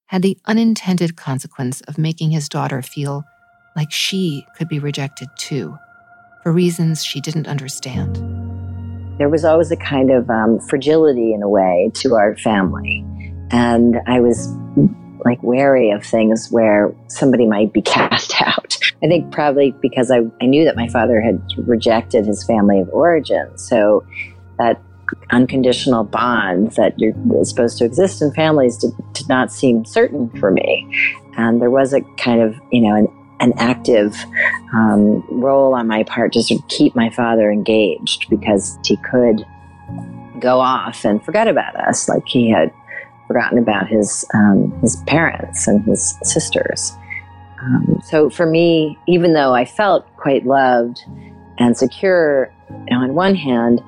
had 0.05 0.21
the 0.21 0.37
unintended 0.45 1.17
consequence 1.17 1.81
of 1.87 1.97
making 1.97 2.29
his 2.29 2.47
daughter 2.47 2.83
feel 2.83 3.23
like 3.75 3.91
she 3.91 4.45
could 4.55 4.69
be 4.69 4.77
rejected 4.77 5.27
too, 5.39 5.75
for 6.43 6.51
reasons 6.51 7.03
she 7.03 7.19
didn't 7.19 7.47
understand. 7.47 8.48
There 9.19 9.29
was 9.29 9.45
always 9.45 9.71
a 9.71 9.77
kind 9.77 10.09
of 10.09 10.29
um, 10.29 10.59
fragility 10.61 11.33
in 11.33 11.43
a 11.43 11.49
way 11.49 11.91
to 11.95 12.15
our 12.15 12.35
family. 12.37 13.05
And 13.51 13.99
I 14.07 14.19
was 14.19 14.47
like 15.25 15.43
wary 15.43 15.91
of 15.91 16.03
things 16.03 16.47
where 16.49 16.93
somebody 17.07 17.45
might 17.45 17.73
be 17.73 17.81
cast 17.95 18.41
out. 18.41 18.77
I 19.03 19.07
think 19.07 19.31
probably 19.31 19.71
because 19.81 20.11
I, 20.11 20.21
I 20.41 20.45
knew 20.45 20.65
that 20.65 20.75
my 20.75 20.87
father 20.87 21.21
had 21.21 21.41
rejected 21.57 22.25
his 22.25 22.43
family 22.43 22.79
of 22.79 22.89
origin. 22.89 23.57
So 23.57 24.05
that 24.57 24.81
unconditional 25.31 26.03
bonds 26.03 26.75
that 26.75 26.93
you're 26.97 27.13
supposed 27.43 27.77
to 27.79 27.85
exist 27.85 28.21
in 28.21 28.31
families 28.33 28.77
did, 28.77 28.91
did 29.13 29.27
not 29.27 29.51
seem 29.51 29.85
certain 29.85 30.29
for 30.39 30.51
me. 30.51 30.87
And 31.37 31.61
there 31.61 31.69
was 31.69 31.93
a 31.93 32.01
kind 32.17 32.41
of, 32.41 32.55
you 32.71 32.81
know, 32.81 32.95
an 32.95 33.07
an 33.39 33.53
active 33.57 34.15
um, 34.73 35.23
role 35.29 35.73
on 35.73 35.87
my 35.87 36.03
part 36.03 36.33
to 36.33 36.43
sort 36.43 36.61
of 36.61 36.67
keep 36.67 36.95
my 36.95 37.09
father 37.09 37.51
engaged 37.51 38.29
because 38.29 38.77
he 38.83 38.97
could 38.97 39.45
go 40.39 40.59
off 40.59 41.05
and 41.05 41.23
forget 41.23 41.47
about 41.47 41.75
us 41.75 42.07
like 42.07 42.27
he 42.27 42.49
had 42.49 42.71
forgotten 43.27 43.57
about 43.57 43.87
his 43.87 44.25
um, 44.33 44.71
his 44.81 44.97
parents 45.07 45.67
and 45.67 45.83
his 45.85 46.17
sisters. 46.23 46.93
Um, 47.61 48.01
so 48.03 48.29
for 48.29 48.45
me, 48.45 48.97
even 49.07 49.33
though 49.33 49.53
I 49.53 49.65
felt 49.65 50.07
quite 50.15 50.45
loved 50.45 51.03
and 51.57 51.77
secure 51.77 52.51
on 52.91 53.13
one 53.13 53.35
hand, 53.35 53.81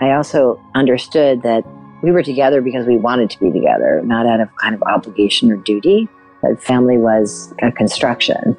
I 0.00 0.12
also 0.12 0.60
understood 0.74 1.42
that 1.42 1.64
we 2.02 2.12
were 2.12 2.22
together 2.22 2.60
because 2.60 2.86
we 2.86 2.96
wanted 2.96 3.30
to 3.30 3.40
be 3.40 3.50
together, 3.50 4.00
not 4.04 4.26
out 4.26 4.40
of 4.40 4.54
kind 4.56 4.74
of 4.74 4.82
obligation 4.82 5.50
or 5.50 5.56
duty. 5.56 6.08
That 6.42 6.62
family 6.62 6.98
was 6.98 7.52
a 7.62 7.72
construction. 7.72 8.56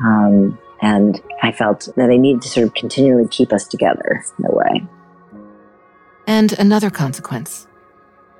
Um, 0.00 0.58
and 0.82 1.20
I 1.42 1.52
felt 1.52 1.88
that 1.96 2.06
they 2.06 2.18
needed 2.18 2.42
to 2.42 2.48
sort 2.48 2.66
of 2.66 2.74
continually 2.74 3.28
keep 3.28 3.52
us 3.52 3.66
together 3.66 4.24
in 4.38 4.44
a 4.46 4.54
way. 4.54 4.86
And 6.26 6.52
another 6.58 6.90
consequence 6.90 7.66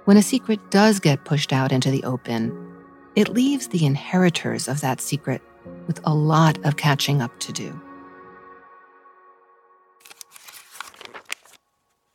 when 0.04 0.16
a 0.16 0.22
secret 0.22 0.70
does 0.70 1.00
get 1.00 1.24
pushed 1.24 1.52
out 1.52 1.72
into 1.72 1.90
the 1.90 2.04
open, 2.04 2.74
it 3.16 3.28
leaves 3.28 3.66
the 3.66 3.84
inheritors 3.84 4.68
of 4.68 4.80
that 4.80 5.00
secret 5.00 5.42
with 5.88 6.00
a 6.04 6.14
lot 6.14 6.64
of 6.64 6.76
catching 6.76 7.20
up 7.20 7.36
to 7.40 7.52
do. 7.52 7.80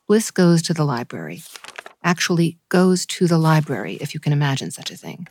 Bliss 0.06 0.30
goes 0.30 0.62
to 0.62 0.74
the 0.74 0.84
library, 0.84 1.42
actually 2.02 2.58
goes 2.70 3.04
to 3.06 3.26
the 3.26 3.38
library, 3.38 3.96
if 4.00 4.14
you 4.14 4.20
can 4.20 4.32
imagine 4.32 4.70
such 4.70 4.90
a 4.90 4.96
thing, 4.96 5.26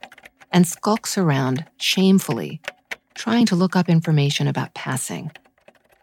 and 0.51 0.67
skulks 0.67 1.17
around 1.17 1.65
shamefully, 1.77 2.61
trying 3.15 3.45
to 3.47 3.55
look 3.55 3.75
up 3.75 3.89
information 3.89 4.47
about 4.47 4.73
passing, 4.73 5.31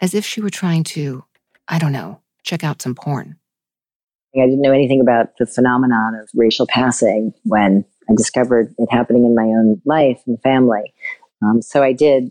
as 0.00 0.14
if 0.14 0.24
she 0.24 0.40
were 0.40 0.50
trying 0.50 0.84
to, 0.84 1.24
I 1.66 1.78
don't 1.78 1.92
know, 1.92 2.20
check 2.42 2.64
out 2.64 2.82
some 2.82 2.94
porn. 2.94 3.36
I 4.36 4.46
didn't 4.46 4.62
know 4.62 4.72
anything 4.72 5.00
about 5.00 5.36
the 5.38 5.46
phenomenon 5.46 6.14
of 6.14 6.28
racial 6.34 6.66
passing 6.66 7.32
when 7.44 7.84
I 8.08 8.14
discovered 8.14 8.74
it 8.78 8.88
happening 8.90 9.24
in 9.24 9.34
my 9.34 9.44
own 9.44 9.80
life 9.84 10.22
and 10.26 10.40
family. 10.42 10.94
Um, 11.42 11.62
so 11.62 11.82
I 11.82 11.92
did 11.92 12.30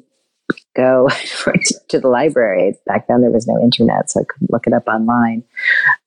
go 0.75 1.09
to 1.89 1.99
the 1.99 2.07
library. 2.07 2.75
Back 2.85 3.07
then, 3.07 3.21
there 3.21 3.31
was 3.31 3.47
no 3.47 3.59
internet, 3.61 4.09
so 4.09 4.21
I 4.21 4.23
couldn't 4.23 4.51
look 4.51 4.67
it 4.67 4.73
up 4.73 4.87
online. 4.87 5.43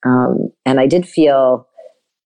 Um, 0.04 0.52
and 0.64 0.80
I 0.80 0.86
did 0.86 1.06
feel, 1.06 1.66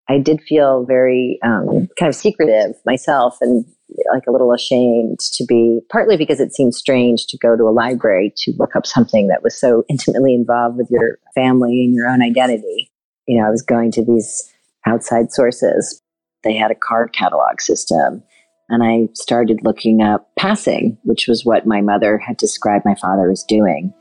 I 0.09 0.19
did 0.19 0.43
feel 0.43 0.85
very 0.85 1.39
um, 1.43 1.89
kind 1.99 2.09
of 2.09 2.15
secretive 2.15 2.77
myself, 2.85 3.39
and 3.41 3.65
like 4.13 4.25
a 4.27 4.33
little 4.33 4.53
ashamed 4.53 5.21
to 5.21 5.45
be. 5.45 5.81
Partly 5.91 6.17
because 6.17 6.41
it 6.41 6.55
seemed 6.55 6.75
strange 6.75 7.27
to 7.27 7.39
go 7.39 7.57
to 7.57 7.65
a 7.65 7.71
library 7.71 8.33
to 8.39 8.53
look 8.59 8.75
up 8.77 8.87
something 8.87 9.29
that 9.29 9.43
was 9.43 9.59
so 9.59 9.85
intimately 9.89 10.35
involved 10.35 10.77
with 10.77 10.91
your 10.91 11.19
family 11.35 11.85
and 11.85 11.95
your 11.95 12.09
own 12.09 12.23
identity. 12.23 12.91
You 13.27 13.41
know, 13.41 13.47
I 13.47 13.51
was 13.51 13.63
going 13.63 13.91
to 13.93 14.05
these 14.05 14.53
outside 14.87 15.33
sources. 15.33 16.03
They 16.43 16.55
had 16.57 16.71
a 16.71 16.75
card 16.75 17.13
catalog 17.13 17.61
system 17.61 18.23
and 18.69 18.83
I 18.83 19.09
started 19.15 19.61
looking 19.63 20.03
up 20.03 20.31
passing, 20.37 20.99
which 21.05 21.29
was 21.29 21.45
what 21.45 21.67
my 21.67 21.81
mother 21.81 22.19
had 22.19 22.37
described 22.37 22.85
my 22.85 22.95
father 22.95 23.31
as 23.31 23.45
doing, 23.45 23.93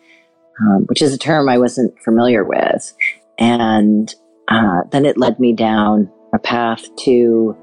um, 0.62 0.84
which 0.86 1.02
is 1.02 1.14
a 1.14 1.18
term 1.18 1.50
I 1.50 1.58
wasn't 1.58 1.98
familiar 2.00 2.44
with. 2.44 2.94
And 3.38 4.14
uh, 4.48 4.82
then 4.92 5.06
it 5.06 5.18
led 5.18 5.40
me 5.40 5.54
down 5.54 6.10
a 6.34 6.40
path 6.40 6.84
to 7.04 7.58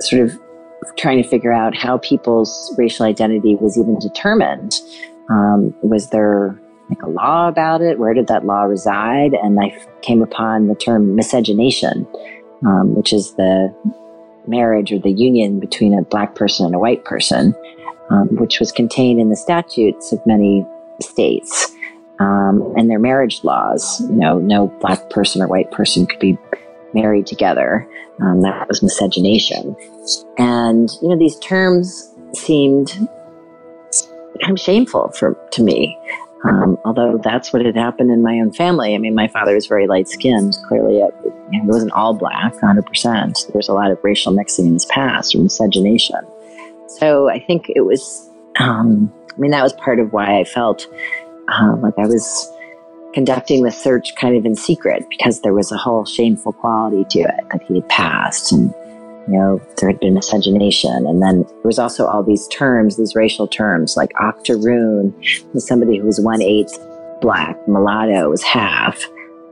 sort 0.00 0.22
of 0.22 0.38
trying 0.96 1.22
to 1.22 1.28
figure 1.28 1.52
out 1.52 1.76
how 1.76 1.98
people's 1.98 2.74
racial 2.78 3.06
identity 3.06 3.56
was 3.56 3.78
even 3.78 3.98
determined. 3.98 4.80
Um, 5.28 5.74
was 5.82 6.10
there 6.10 6.60
like 6.88 7.02
a 7.02 7.08
law 7.08 7.48
about 7.48 7.82
it? 7.82 7.98
Where 7.98 8.14
did 8.14 8.28
that 8.28 8.44
law 8.44 8.62
reside? 8.62 9.34
And 9.34 9.58
I 9.60 9.76
came 10.02 10.22
upon 10.22 10.68
the 10.68 10.74
term 10.74 11.16
miscegenation, 11.16 12.06
um, 12.64 12.94
which 12.94 13.12
is 13.12 13.34
the 13.34 13.74
marriage 14.46 14.92
or 14.92 14.98
the 14.98 15.10
union 15.10 15.58
between 15.58 15.98
a 15.98 16.02
black 16.02 16.34
person 16.34 16.66
and 16.66 16.74
a 16.74 16.78
white 16.78 17.04
person, 17.04 17.54
um, 18.10 18.28
which 18.36 18.60
was 18.60 18.70
contained 18.70 19.20
in 19.20 19.30
the 19.30 19.36
statutes 19.36 20.12
of 20.12 20.24
many 20.26 20.64
states 21.00 21.72
um, 22.20 22.72
and 22.76 22.88
their 22.88 22.98
marriage 22.98 23.42
laws. 23.42 24.00
You 24.02 24.16
know, 24.16 24.38
no 24.38 24.68
black 24.80 25.10
person 25.10 25.42
or 25.42 25.48
white 25.48 25.70
person 25.70 26.06
could 26.06 26.20
be 26.20 26.38
married 26.94 27.26
together. 27.26 27.88
Um, 28.20 28.42
that 28.42 28.68
was 28.68 28.82
miscegenation. 28.82 29.76
And, 30.38 30.90
you 31.02 31.08
know, 31.08 31.18
these 31.18 31.38
terms 31.38 32.12
seemed 32.34 32.92
kind 34.42 34.52
of 34.52 34.60
shameful 34.60 35.10
for 35.10 35.34
to 35.52 35.62
me. 35.62 35.98
Um, 36.44 36.78
although 36.84 37.18
that's 37.22 37.52
what 37.52 37.64
had 37.64 37.76
happened 37.76 38.10
in 38.10 38.22
my 38.22 38.38
own 38.38 38.52
family. 38.52 38.94
I 38.94 38.98
mean, 38.98 39.14
my 39.14 39.26
father 39.26 39.54
was 39.54 39.66
very 39.66 39.86
light 39.86 40.08
skinned. 40.08 40.56
Clearly, 40.68 40.98
it, 40.98 41.14
wasn't 41.64 41.92
all 41.92 42.14
black, 42.14 42.54
100%. 42.54 43.46
There 43.46 43.56
was 43.56 43.68
a 43.68 43.72
lot 43.72 43.90
of 43.90 43.98
racial 44.02 44.32
mixing 44.32 44.66
in 44.66 44.74
his 44.74 44.84
past 44.84 45.34
or 45.34 45.38
miscegenation. 45.38 46.20
So 46.88 47.28
I 47.28 47.40
think 47.40 47.70
it 47.74 47.80
was, 47.80 48.30
um, 48.60 49.12
I 49.34 49.40
mean, 49.40 49.50
that 49.50 49.62
was 49.62 49.72
part 49.72 49.98
of 49.98 50.12
why 50.12 50.38
I 50.38 50.44
felt 50.44 50.86
uh, 51.48 51.76
like 51.76 51.94
I 51.98 52.06
was 52.06 52.52
conducting 53.16 53.62
the 53.62 53.72
search 53.72 54.14
kind 54.16 54.36
of 54.36 54.44
in 54.44 54.54
secret 54.54 55.02
because 55.08 55.40
there 55.40 55.54
was 55.54 55.72
a 55.72 55.76
whole 55.78 56.04
shameful 56.04 56.52
quality 56.52 57.02
to 57.08 57.20
it 57.20 57.48
that 57.50 57.62
he 57.62 57.76
had 57.76 57.88
passed. 57.88 58.52
And 58.52 58.74
you 59.26 59.38
know, 59.38 59.58
there 59.78 59.88
had 59.88 59.98
been 60.00 60.12
miscegenation. 60.12 61.06
And 61.06 61.22
then 61.22 61.44
there 61.44 61.64
was 61.64 61.78
also 61.78 62.06
all 62.06 62.22
these 62.22 62.46
terms, 62.48 62.98
these 62.98 63.14
racial 63.14 63.48
terms, 63.48 63.96
like 63.96 64.12
octoroon 64.20 65.14
was 65.54 65.66
somebody 65.66 65.96
who 65.96 66.04
was 66.04 66.20
one 66.20 66.42
eighth 66.42 66.78
black, 67.22 67.56
mulatto 67.66 68.28
was 68.28 68.42
half, 68.42 69.02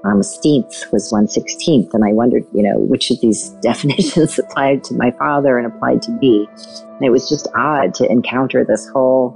um, 0.04 0.22
steenth 0.22 0.84
was 0.92 1.10
one 1.10 1.26
sixteenth. 1.26 1.94
And 1.94 2.04
I 2.04 2.12
wondered, 2.12 2.44
you 2.52 2.62
know, 2.62 2.78
which 2.80 3.10
of 3.10 3.18
these 3.22 3.48
definitions 3.62 4.38
applied 4.38 4.84
to 4.84 4.94
my 4.94 5.10
father 5.12 5.56
and 5.56 5.66
applied 5.66 6.02
to 6.02 6.12
me. 6.12 6.46
And 6.82 7.02
it 7.02 7.10
was 7.10 7.30
just 7.30 7.48
odd 7.54 7.94
to 7.94 8.12
encounter 8.12 8.62
this 8.62 8.86
whole 8.90 9.34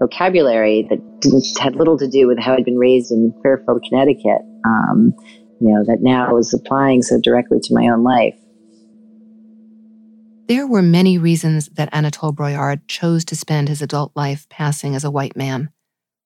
vocabulary 0.00 0.88
that 0.88 0.98
had 1.60 1.76
little 1.76 1.98
to 1.98 2.08
do 2.08 2.26
with 2.26 2.40
how 2.40 2.54
I'd 2.54 2.64
been 2.64 2.78
raised 2.78 3.12
in 3.12 3.32
Fairfield, 3.42 3.84
Connecticut. 3.88 4.42
Um, 4.64 5.14
you 5.60 5.68
know, 5.68 5.84
that 5.84 5.98
now 6.00 6.32
was 6.32 6.54
applying 6.54 7.02
so 7.02 7.20
directly 7.20 7.58
to 7.60 7.74
my 7.74 7.86
own 7.88 8.02
life. 8.02 8.34
There 10.48 10.66
were 10.66 10.82
many 10.82 11.16
reasons 11.16 11.66
that 11.74 11.90
Anatole 11.92 12.32
Broyard 12.32 12.88
chose 12.88 13.24
to 13.26 13.36
spend 13.36 13.68
his 13.68 13.82
adult 13.82 14.10
life 14.16 14.48
passing 14.48 14.96
as 14.96 15.04
a 15.04 15.10
white 15.10 15.36
man 15.36 15.70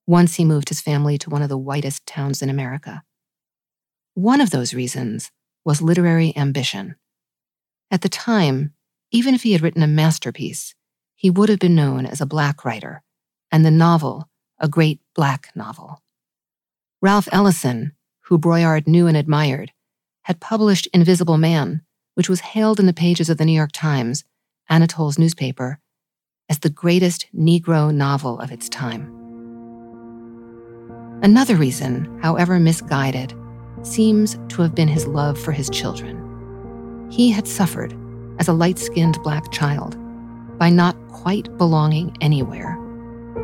once 0.06 0.36
he 0.36 0.44
moved 0.44 0.70
his 0.70 0.80
family 0.80 1.18
to 1.18 1.30
one 1.30 1.42
of 1.42 1.48
the 1.48 1.58
whitest 1.58 2.06
towns 2.06 2.40
in 2.40 2.48
America. 2.48 3.02
One 4.14 4.40
of 4.40 4.50
those 4.50 4.72
reasons 4.72 5.30
was 5.64 5.82
literary 5.82 6.34
ambition. 6.36 6.94
At 7.90 8.00
the 8.00 8.08
time, 8.08 8.72
even 9.10 9.34
if 9.34 9.42
he 9.42 9.52
had 9.52 9.60
written 9.60 9.82
a 9.82 9.86
masterpiece, 9.86 10.74
he 11.14 11.28
would 11.28 11.48
have 11.48 11.58
been 11.58 11.74
known 11.74 12.06
as 12.06 12.20
a 12.20 12.26
black 12.26 12.64
writer, 12.64 13.02
and 13.54 13.64
the 13.64 13.70
novel, 13.70 14.28
a 14.58 14.66
great 14.66 14.98
black 15.14 15.48
novel. 15.54 16.02
Ralph 17.00 17.28
Ellison, 17.30 17.92
who 18.22 18.36
Broyard 18.36 18.88
knew 18.88 19.06
and 19.06 19.16
admired, 19.16 19.70
had 20.22 20.40
published 20.40 20.88
Invisible 20.92 21.38
Man, 21.38 21.82
which 22.14 22.28
was 22.28 22.40
hailed 22.40 22.80
in 22.80 22.86
the 22.86 22.92
pages 22.92 23.30
of 23.30 23.38
the 23.38 23.44
New 23.44 23.52
York 23.52 23.70
Times, 23.72 24.24
Anatole's 24.68 25.20
newspaper, 25.20 25.78
as 26.48 26.58
the 26.58 26.68
greatest 26.68 27.28
Negro 27.32 27.94
novel 27.94 28.40
of 28.40 28.50
its 28.50 28.68
time. 28.68 29.02
Another 31.22 31.54
reason, 31.54 32.18
however 32.22 32.58
misguided, 32.58 33.34
seems 33.82 34.36
to 34.48 34.62
have 34.62 34.74
been 34.74 34.88
his 34.88 35.06
love 35.06 35.38
for 35.38 35.52
his 35.52 35.70
children. 35.70 37.08
He 37.08 37.30
had 37.30 37.46
suffered, 37.46 37.94
as 38.40 38.48
a 38.48 38.52
light 38.52 38.80
skinned 38.80 39.22
black 39.22 39.52
child, 39.52 39.96
by 40.58 40.70
not 40.70 40.96
quite 41.06 41.56
belonging 41.56 42.16
anywhere. 42.20 42.80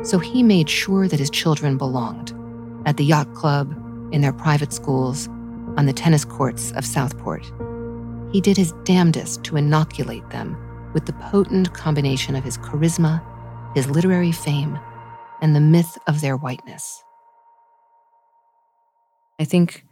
So 0.03 0.19
he 0.19 0.43
made 0.43 0.69
sure 0.69 1.09
that 1.09 1.19
his 1.19 1.31
children 1.31 1.77
belonged 1.77 2.33
at 2.87 2.97
the 2.97 3.05
yacht 3.05 3.35
club, 3.35 3.77
in 4.13 4.23
their 4.23 4.33
private 4.33 4.73
schools, 4.73 5.29
on 5.77 5.87
the 5.87 5.93
tennis 5.93 6.25
courts 6.25 6.73
of 6.73 6.85
Southport 6.85 7.45
he 8.33 8.41
did 8.41 8.57
his 8.57 8.73
damnedest 8.85 9.43
to 9.45 9.57
inoculate 9.57 10.29
them 10.31 10.57
with 10.93 11.07
the 11.07 11.13
potent 11.15 11.73
combination 11.75 12.37
of 12.37 12.45
his 12.45 12.59
charisma, 12.59 13.23
his 13.75 13.91
literary 13.91 14.33
fame, 14.33 14.79
and 15.41 15.55
the 15.55 15.61
myth 15.61 15.99
of 16.07 16.21
their 16.21 16.37
whiteness. 16.37 17.03
I 19.39 19.45
think 19.45 19.85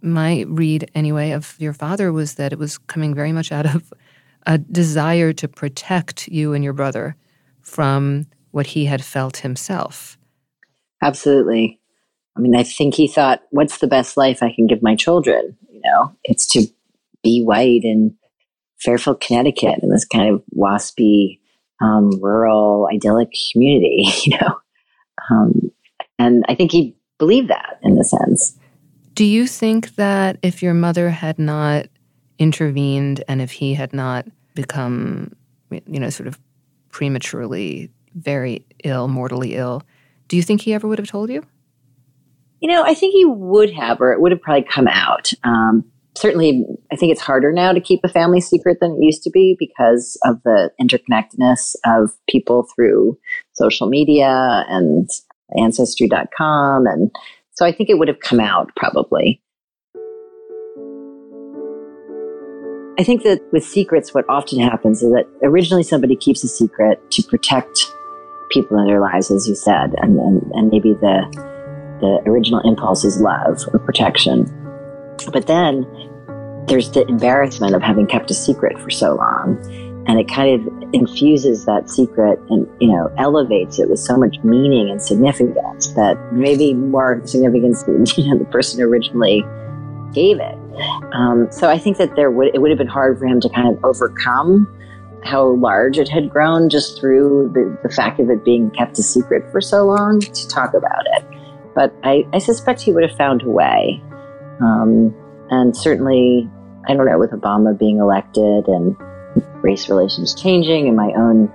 my 0.00 0.44
read, 0.48 0.90
anyway, 0.94 1.32
of 1.32 1.56
your 1.58 1.72
father 1.72 2.12
was 2.12 2.34
that 2.34 2.52
it 2.52 2.58
was 2.58 2.78
coming 2.78 3.14
very 3.14 3.32
much 3.32 3.50
out 3.50 3.66
of 3.66 3.92
a 4.46 4.58
desire 4.58 5.32
to 5.32 5.48
protect 5.48 6.28
you 6.28 6.52
and 6.52 6.62
your 6.62 6.72
brother 6.72 7.16
from 7.60 8.26
what 8.52 8.68
he 8.68 8.86
had 8.86 9.04
felt 9.04 9.38
himself. 9.38 10.16
Absolutely. 11.02 11.80
I 12.36 12.40
mean, 12.40 12.54
I 12.54 12.62
think 12.62 12.94
he 12.94 13.08
thought, 13.08 13.42
what's 13.50 13.78
the 13.78 13.86
best 13.86 14.16
life 14.16 14.42
I 14.42 14.52
can 14.54 14.66
give 14.66 14.82
my 14.82 14.94
children? 14.94 15.56
You 15.70 15.80
know, 15.84 16.14
it's 16.24 16.46
to 16.52 16.66
be 17.22 17.42
white 17.42 17.82
in 17.84 18.16
Fairfield, 18.80 19.20
Connecticut, 19.20 19.80
in 19.82 19.90
this 19.90 20.04
kind 20.04 20.32
of 20.32 20.42
waspy, 20.56 21.40
um, 21.80 22.10
rural, 22.20 22.88
idyllic 22.92 23.32
community, 23.52 24.06
you 24.24 24.38
know. 24.38 24.56
Um, 25.30 25.72
and 26.18 26.44
I 26.48 26.54
think 26.54 26.72
he 26.72 26.96
believed 27.18 27.48
that 27.48 27.78
in 27.82 27.98
a 27.98 28.04
sense. 28.04 28.58
Do 29.14 29.24
you 29.24 29.46
think 29.46 29.96
that 29.96 30.38
if 30.42 30.62
your 30.62 30.74
mother 30.74 31.10
had 31.10 31.38
not 31.38 31.86
intervened 32.38 33.22
and 33.28 33.42
if 33.42 33.52
he 33.52 33.74
had 33.74 33.92
not 33.92 34.26
become, 34.54 35.32
you 35.70 36.00
know, 36.00 36.10
sort 36.10 36.26
of 36.26 36.38
prematurely 36.90 37.90
very 38.14 38.66
ill, 38.84 39.08
mortally 39.08 39.54
ill, 39.54 39.82
do 40.28 40.36
you 40.36 40.42
think 40.42 40.62
he 40.62 40.74
ever 40.74 40.86
would 40.88 40.98
have 40.98 41.08
told 41.08 41.30
you? 41.30 41.44
You 42.60 42.68
know, 42.68 42.84
I 42.84 42.94
think 42.94 43.12
he 43.12 43.24
would 43.24 43.72
have, 43.72 44.00
or 44.00 44.12
it 44.12 44.20
would 44.20 44.32
have 44.32 44.40
probably 44.40 44.62
come 44.62 44.86
out. 44.88 45.32
Um, 45.44 45.84
certainly, 46.16 46.64
I 46.92 46.96
think 46.96 47.12
it's 47.12 47.20
harder 47.20 47.52
now 47.52 47.72
to 47.72 47.80
keep 47.80 48.00
a 48.04 48.08
family 48.08 48.40
secret 48.40 48.78
than 48.80 48.92
it 48.92 49.04
used 49.04 49.22
to 49.24 49.30
be 49.30 49.56
because 49.58 50.18
of 50.24 50.42
the 50.44 50.70
interconnectedness 50.80 51.74
of 51.84 52.10
people 52.28 52.66
through 52.74 53.18
social 53.52 53.88
media 53.88 54.64
and 54.68 55.08
ancestry.com. 55.58 56.86
And 56.86 57.10
so 57.52 57.66
I 57.66 57.72
think 57.72 57.90
it 57.90 57.98
would 57.98 58.08
have 58.08 58.20
come 58.20 58.40
out 58.40 58.70
probably. 58.76 59.42
I 62.98 63.04
think 63.04 63.22
that 63.22 63.40
with 63.52 63.64
secrets, 63.64 64.12
what 64.12 64.24
often 64.28 64.60
happens 64.60 65.02
is 65.02 65.10
that 65.12 65.26
originally 65.42 65.82
somebody 65.82 66.14
keeps 66.14 66.44
a 66.44 66.48
secret 66.48 67.10
to 67.12 67.22
protect 67.22 67.90
people 68.52 68.78
in 68.78 68.86
their 68.86 69.00
lives, 69.00 69.30
as 69.30 69.48
you 69.48 69.54
said, 69.54 69.94
and, 69.98 70.18
and, 70.18 70.52
and 70.54 70.70
maybe 70.70 70.94
the, 70.94 71.26
the 72.00 72.30
original 72.30 72.60
impulse 72.60 73.04
is 73.04 73.20
love 73.20 73.60
or 73.72 73.78
protection. 73.80 74.44
But 75.32 75.46
then 75.46 75.86
there's 76.66 76.90
the 76.92 77.06
embarrassment 77.06 77.74
of 77.74 77.82
having 77.82 78.06
kept 78.06 78.30
a 78.30 78.34
secret 78.34 78.78
for 78.80 78.90
so 78.90 79.14
long. 79.14 79.58
And 80.08 80.18
it 80.18 80.28
kind 80.28 80.60
of 80.60 80.92
infuses 80.92 81.64
that 81.66 81.88
secret 81.88 82.38
and, 82.50 82.68
you 82.80 82.88
know, 82.88 83.12
elevates 83.18 83.78
it 83.78 83.88
with 83.88 84.00
so 84.00 84.16
much 84.16 84.36
meaning 84.42 84.90
and 84.90 85.00
significance 85.00 85.88
that 85.94 86.18
maybe 86.32 86.74
more 86.74 87.20
significance 87.24 87.84
than, 87.84 88.04
you 88.16 88.30
know, 88.30 88.38
the 88.38 88.44
person 88.46 88.82
originally 88.82 89.44
gave 90.12 90.40
it. 90.40 90.58
Um, 91.12 91.48
so 91.50 91.68
I 91.70 91.78
think 91.78 91.98
that 91.98 92.16
there 92.16 92.30
would 92.30 92.54
it 92.54 92.60
would 92.60 92.70
have 92.70 92.78
been 92.78 92.86
hard 92.86 93.18
for 93.18 93.26
him 93.26 93.40
to 93.40 93.48
kind 93.48 93.68
of 93.68 93.84
overcome 93.84 94.66
how 95.24 95.50
large 95.54 95.98
it 95.98 96.08
had 96.08 96.30
grown 96.30 96.68
just 96.68 96.98
through 96.98 97.50
the, 97.54 97.78
the 97.82 97.94
fact 97.94 98.20
of 98.20 98.30
it 98.30 98.44
being 98.44 98.70
kept 98.70 98.98
a 98.98 99.02
secret 99.02 99.50
for 99.50 99.60
so 99.60 99.84
long 99.84 100.20
to 100.20 100.48
talk 100.48 100.74
about 100.74 101.04
it. 101.16 101.24
But 101.74 101.94
I, 102.02 102.26
I 102.32 102.38
suspect 102.38 102.80
he 102.80 102.92
would 102.92 103.08
have 103.08 103.16
found 103.16 103.42
a 103.42 103.48
way. 103.48 104.02
Um, 104.60 105.14
and 105.50 105.76
certainly, 105.76 106.48
I 106.88 106.94
don't 106.94 107.06
know, 107.06 107.18
with 107.18 107.30
Obama 107.30 107.78
being 107.78 107.98
elected 107.98 108.66
and 108.68 108.96
race 109.62 109.88
relations 109.88 110.34
changing 110.34 110.88
and 110.88 110.96
my 110.96 111.12
own 111.16 111.52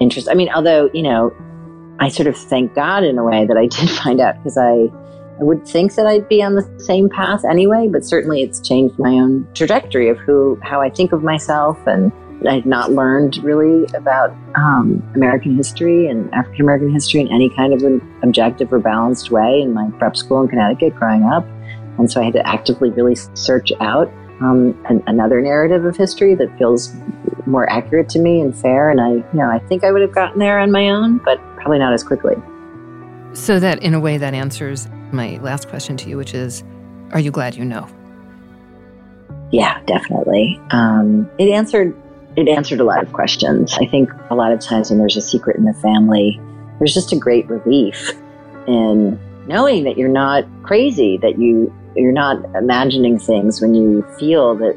interest. 0.00 0.28
I 0.30 0.34
mean, 0.34 0.48
although, 0.54 0.88
you 0.94 1.02
know, 1.02 1.34
I 2.00 2.08
sort 2.08 2.26
of 2.26 2.36
thank 2.36 2.74
God 2.74 3.04
in 3.04 3.18
a 3.18 3.24
way 3.24 3.46
that 3.46 3.56
I 3.56 3.66
did 3.66 3.90
find 3.90 4.20
out 4.20 4.36
because 4.36 4.56
I 4.56 4.88
I 5.40 5.42
would 5.42 5.66
think 5.66 5.96
that 5.96 6.06
I'd 6.06 6.28
be 6.28 6.42
on 6.42 6.54
the 6.54 6.78
same 6.78 7.08
path 7.08 7.44
anyway, 7.44 7.88
but 7.90 8.04
certainly 8.04 8.42
it's 8.42 8.60
changed 8.66 8.98
my 9.00 9.10
own 9.10 9.48
trajectory 9.52 10.08
of 10.08 10.16
who, 10.18 10.58
how 10.62 10.80
I 10.80 10.90
think 10.90 11.12
of 11.12 11.24
myself. 11.24 11.76
And 11.86 12.12
I 12.46 12.54
had 12.54 12.66
not 12.66 12.92
learned 12.92 13.38
really 13.42 13.86
about 13.94 14.34
um, 14.54 15.02
American 15.14 15.56
history 15.56 16.08
and 16.08 16.32
African 16.34 16.62
American 16.62 16.92
history 16.92 17.20
in 17.20 17.28
any 17.32 17.48
kind 17.48 17.72
of 17.72 17.82
an 17.82 18.00
objective 18.22 18.72
or 18.72 18.78
balanced 18.78 19.30
way 19.30 19.60
in 19.60 19.72
my 19.72 19.90
prep 19.98 20.16
school 20.16 20.42
in 20.42 20.48
Connecticut 20.48 20.94
growing 20.94 21.24
up. 21.24 21.46
And 21.98 22.10
so 22.10 22.20
I 22.20 22.24
had 22.24 22.32
to 22.34 22.46
actively 22.46 22.90
really 22.90 23.14
search 23.14 23.72
out 23.80 24.12
um, 24.40 24.78
an, 24.88 25.02
another 25.06 25.40
narrative 25.40 25.84
of 25.84 25.96
history 25.96 26.34
that 26.34 26.56
feels 26.58 26.94
more 27.46 27.70
accurate 27.70 28.08
to 28.10 28.18
me 28.18 28.40
and 28.40 28.56
fair. 28.56 28.90
And 28.90 29.00
I, 29.00 29.10
you 29.10 29.28
know, 29.34 29.48
I 29.48 29.58
think 29.60 29.84
I 29.84 29.92
would 29.92 30.02
have 30.02 30.12
gotten 30.12 30.38
there 30.38 30.58
on 30.58 30.70
my 30.70 30.88
own, 30.90 31.18
but 31.18 31.38
probably 31.56 31.78
not 31.78 31.92
as 31.92 32.02
quickly. 32.02 32.34
So 33.32 33.58
that, 33.60 33.82
in 33.82 33.94
a 33.94 34.00
way, 34.00 34.16
that 34.18 34.34
answers 34.34 34.88
my 35.12 35.38
last 35.38 35.68
question 35.68 35.96
to 35.98 36.08
you, 36.08 36.16
which 36.16 36.34
is 36.34 36.62
Are 37.12 37.20
you 37.20 37.30
glad 37.30 37.54
you 37.54 37.64
know? 37.64 37.88
Yeah, 39.50 39.80
definitely. 39.86 40.60
Um, 40.70 41.30
it 41.38 41.48
answered 41.48 41.94
it 42.36 42.48
answered 42.48 42.80
a 42.80 42.84
lot 42.84 43.02
of 43.02 43.12
questions. 43.12 43.76
I 43.80 43.86
think 43.86 44.10
a 44.30 44.34
lot 44.34 44.52
of 44.52 44.60
times 44.60 44.90
when 44.90 44.98
there's 44.98 45.16
a 45.16 45.22
secret 45.22 45.56
in 45.56 45.64
the 45.64 45.74
family, 45.74 46.40
there's 46.78 46.94
just 46.94 47.12
a 47.12 47.16
great 47.16 47.48
relief 47.48 48.12
in 48.66 49.18
knowing 49.46 49.84
that 49.84 49.96
you're 49.96 50.08
not 50.08 50.44
crazy, 50.62 51.18
that 51.18 51.38
you 51.38 51.72
you're 51.96 52.12
not 52.12 52.44
imagining 52.56 53.20
things 53.20 53.60
when 53.60 53.74
you 53.74 54.02
feel 54.18 54.56
that 54.56 54.76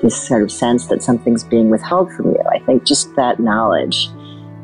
this 0.00 0.16
sort 0.28 0.42
of 0.42 0.52
sense 0.52 0.86
that 0.86 1.02
something's 1.02 1.42
being 1.42 1.70
withheld 1.70 2.12
from 2.12 2.30
you. 2.30 2.42
I 2.52 2.60
think 2.60 2.84
just 2.84 3.14
that 3.16 3.40
knowledge 3.40 4.08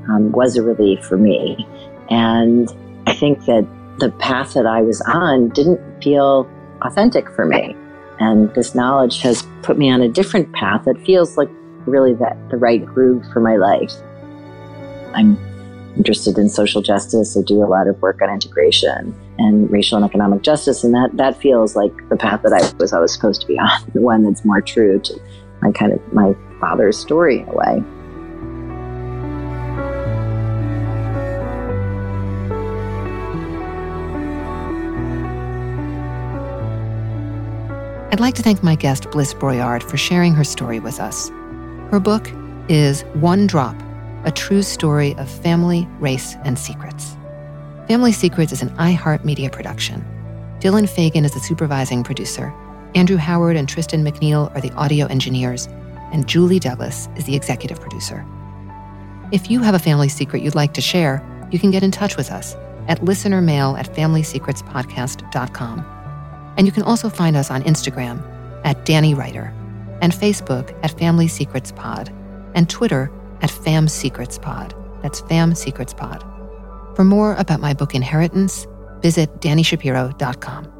um, 0.09 0.31
was 0.31 0.57
a 0.57 0.62
relief 0.62 1.05
for 1.05 1.16
me, 1.16 1.66
and 2.09 2.72
I 3.07 3.14
think 3.14 3.44
that 3.46 3.66
the 3.98 4.11
path 4.11 4.55
that 4.55 4.66
I 4.66 4.83
was 4.83 5.01
on 5.03 5.48
didn't 5.48 5.81
feel 6.03 6.48
authentic 6.83 7.29
for 7.35 7.44
me. 7.44 7.77
And 8.20 8.53
this 8.55 8.74
knowledge 8.74 9.20
has 9.22 9.46
put 9.62 9.79
me 9.79 9.90
on 9.90 10.01
a 10.03 10.09
different 10.09 10.53
path 10.53 10.85
that 10.85 11.01
feels 11.05 11.37
like 11.37 11.48
really 11.88 12.14
that 12.14 12.37
the 12.51 12.57
right 12.57 12.85
groove 12.85 13.24
for 13.33 13.40
my 13.40 13.57
life. 13.57 13.92
I'm 15.14 15.38
interested 15.96 16.38
in 16.38 16.48
social 16.48 16.81
justice. 16.81 17.37
I 17.37 17.42
do 17.42 17.62
a 17.62 17.66
lot 17.66 17.88
of 17.88 18.01
work 18.01 18.22
on 18.22 18.31
integration 18.31 19.14
and 19.38 19.70
racial 19.70 19.96
and 19.96 20.05
economic 20.05 20.42
justice, 20.42 20.85
and 20.85 20.94
that 20.94 21.11
that 21.16 21.37
feels 21.40 21.77
like 21.77 21.92
the 22.09 22.16
path 22.16 22.42
that 22.42 22.53
I 22.53 22.77
was 22.79 22.92
always 22.92 23.12
supposed 23.12 23.40
to 23.42 23.46
be 23.46 23.59
on, 23.59 23.68
the 23.94 24.01
one 24.01 24.22
that's 24.22 24.44
more 24.44 24.61
true 24.61 25.01
to 25.01 25.20
my 25.61 25.72
kind 25.72 25.92
of 25.92 26.12
my 26.12 26.35
father's 26.61 26.98
story 26.98 27.40
in 27.40 27.48
a 27.48 27.55
way. 27.55 27.85
I'd 38.11 38.20
like 38.20 38.35
to 38.37 38.42
thank 38.42 38.62
my 38.62 38.74
guest, 38.74 39.11
Bliss 39.11 39.35
Broyard, 39.35 39.83
for 39.83 39.96
sharing 39.96 40.35
her 40.35 40.42
story 40.42 40.81
with 40.81 40.98
us. 40.98 41.31
Her 41.90 42.01
book 42.01 42.31
is 42.68 43.03
One 43.14 43.46
Drop 43.46 43.74
A 44.24 44.31
True 44.31 44.61
Story 44.61 45.14
of 45.14 45.31
Family, 45.31 45.88
Race, 46.01 46.37
and 46.44 46.59
Secrets. 46.59 47.16
Family 47.87 48.12
Secrets 48.12 48.53
is 48.53 48.61
an 48.61 48.68
iHeartMedia 48.77 49.51
production. 49.51 50.05
Dylan 50.61 50.87
Fagan 50.87 51.24
is 51.24 51.33
the 51.33 51.40
supervising 51.40 52.05
producer. 52.05 52.53
Andrew 52.94 53.16
Howard 53.16 53.57
and 53.57 53.66
Tristan 53.66 54.05
McNeil 54.05 54.55
are 54.55 54.61
the 54.61 54.70
audio 54.72 55.07
engineers, 55.07 55.66
and 56.12 56.29
Julie 56.29 56.59
Douglas 56.59 57.09
is 57.16 57.24
the 57.24 57.35
executive 57.35 57.81
producer. 57.81 58.22
If 59.33 59.51
you 59.51 59.62
have 59.62 59.74
a 59.74 59.79
family 59.79 60.11
secret 60.11 60.42
you'd 60.42 60.55
like 60.55 60.74
to 60.74 60.83
share, 60.83 61.27
you 61.51 61.59
can 61.59 61.70
get 61.70 61.83
in 61.83 61.90
touch 61.90 62.18
with 62.18 62.31
us 62.31 62.55
at 62.88 63.01
listenermail 63.01 63.79
at 63.79 63.90
familysecretspodcast.com. 63.94 65.87
And 66.59 66.66
you 66.66 66.72
can 66.72 66.83
also 66.83 67.09
find 67.09 67.35
us 67.35 67.51
on 67.51 67.62
Instagram 67.62 68.22
at 68.66 68.85
Dani 68.85 69.16
Writer 69.16 69.55
and 70.00 70.12
Facebook 70.12 70.78
at 70.82 70.98
Family 70.98 71.28
Secrets 71.28 71.72
Pod 71.72 72.12
and 72.54 72.68
Twitter 72.68 73.11
at 73.42 73.50
Fam 73.50 73.88
Secrets 73.88 74.38
Pod. 74.38 74.74
That's 75.02 75.20
Fam 75.20 75.54
Secrets 75.54 75.94
Pod. 75.94 76.24
For 76.96 77.04
more 77.04 77.34
about 77.37 77.61
my 77.61 77.74
book 77.74 77.94
Inheritance, 77.94 78.66
visit 79.00 79.40
DaniShapiro.com. 79.40 80.72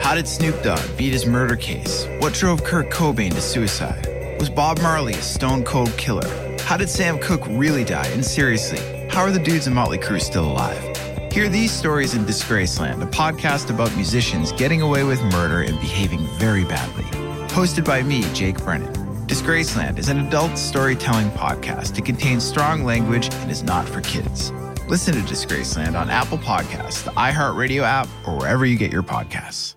How 0.00 0.16
did 0.16 0.26
Snoop 0.26 0.60
Dogg 0.62 0.80
beat 0.96 1.12
his 1.12 1.24
murder 1.24 1.54
case? 1.54 2.06
What 2.18 2.34
drove 2.34 2.64
Kurt 2.64 2.90
Cobain 2.90 3.32
to 3.32 3.40
suicide? 3.40 4.19
Was 4.40 4.48
Bob 4.48 4.80
Marley 4.80 5.12
a 5.12 5.20
stone 5.20 5.62
cold 5.64 5.94
killer? 5.98 6.26
How 6.60 6.78
did 6.78 6.88
Sam 6.88 7.18
Cooke 7.18 7.46
really 7.46 7.84
die? 7.84 8.06
And 8.06 8.24
seriously, 8.24 8.78
how 9.10 9.20
are 9.20 9.30
the 9.30 9.38
dudes 9.38 9.66
in 9.66 9.74
Motley 9.74 9.98
Crue 9.98 10.18
still 10.18 10.50
alive? 10.50 10.82
Hear 11.30 11.50
these 11.50 11.70
stories 11.70 12.14
in 12.14 12.24
Disgraceland, 12.24 13.02
a 13.02 13.06
podcast 13.06 13.68
about 13.68 13.94
musicians 13.96 14.52
getting 14.52 14.80
away 14.80 15.04
with 15.04 15.22
murder 15.24 15.60
and 15.60 15.78
behaving 15.78 16.26
very 16.38 16.64
badly. 16.64 17.04
Hosted 17.48 17.84
by 17.84 18.02
me, 18.02 18.22
Jake 18.32 18.56
Brennan. 18.64 18.90
Disgraceland 19.26 19.98
is 19.98 20.08
an 20.08 20.26
adult 20.26 20.56
storytelling 20.56 21.30
podcast. 21.32 21.98
It 21.98 22.06
contains 22.06 22.42
strong 22.42 22.82
language 22.82 23.28
and 23.30 23.50
is 23.50 23.62
not 23.62 23.86
for 23.86 24.00
kids. 24.00 24.52
Listen 24.88 25.12
to 25.16 25.20
Disgraceland 25.20 26.00
on 26.00 26.08
Apple 26.08 26.38
Podcasts, 26.38 27.04
the 27.04 27.10
iHeartRadio 27.10 27.82
app, 27.82 28.08
or 28.26 28.38
wherever 28.38 28.64
you 28.64 28.78
get 28.78 28.90
your 28.90 29.02
podcasts. 29.02 29.74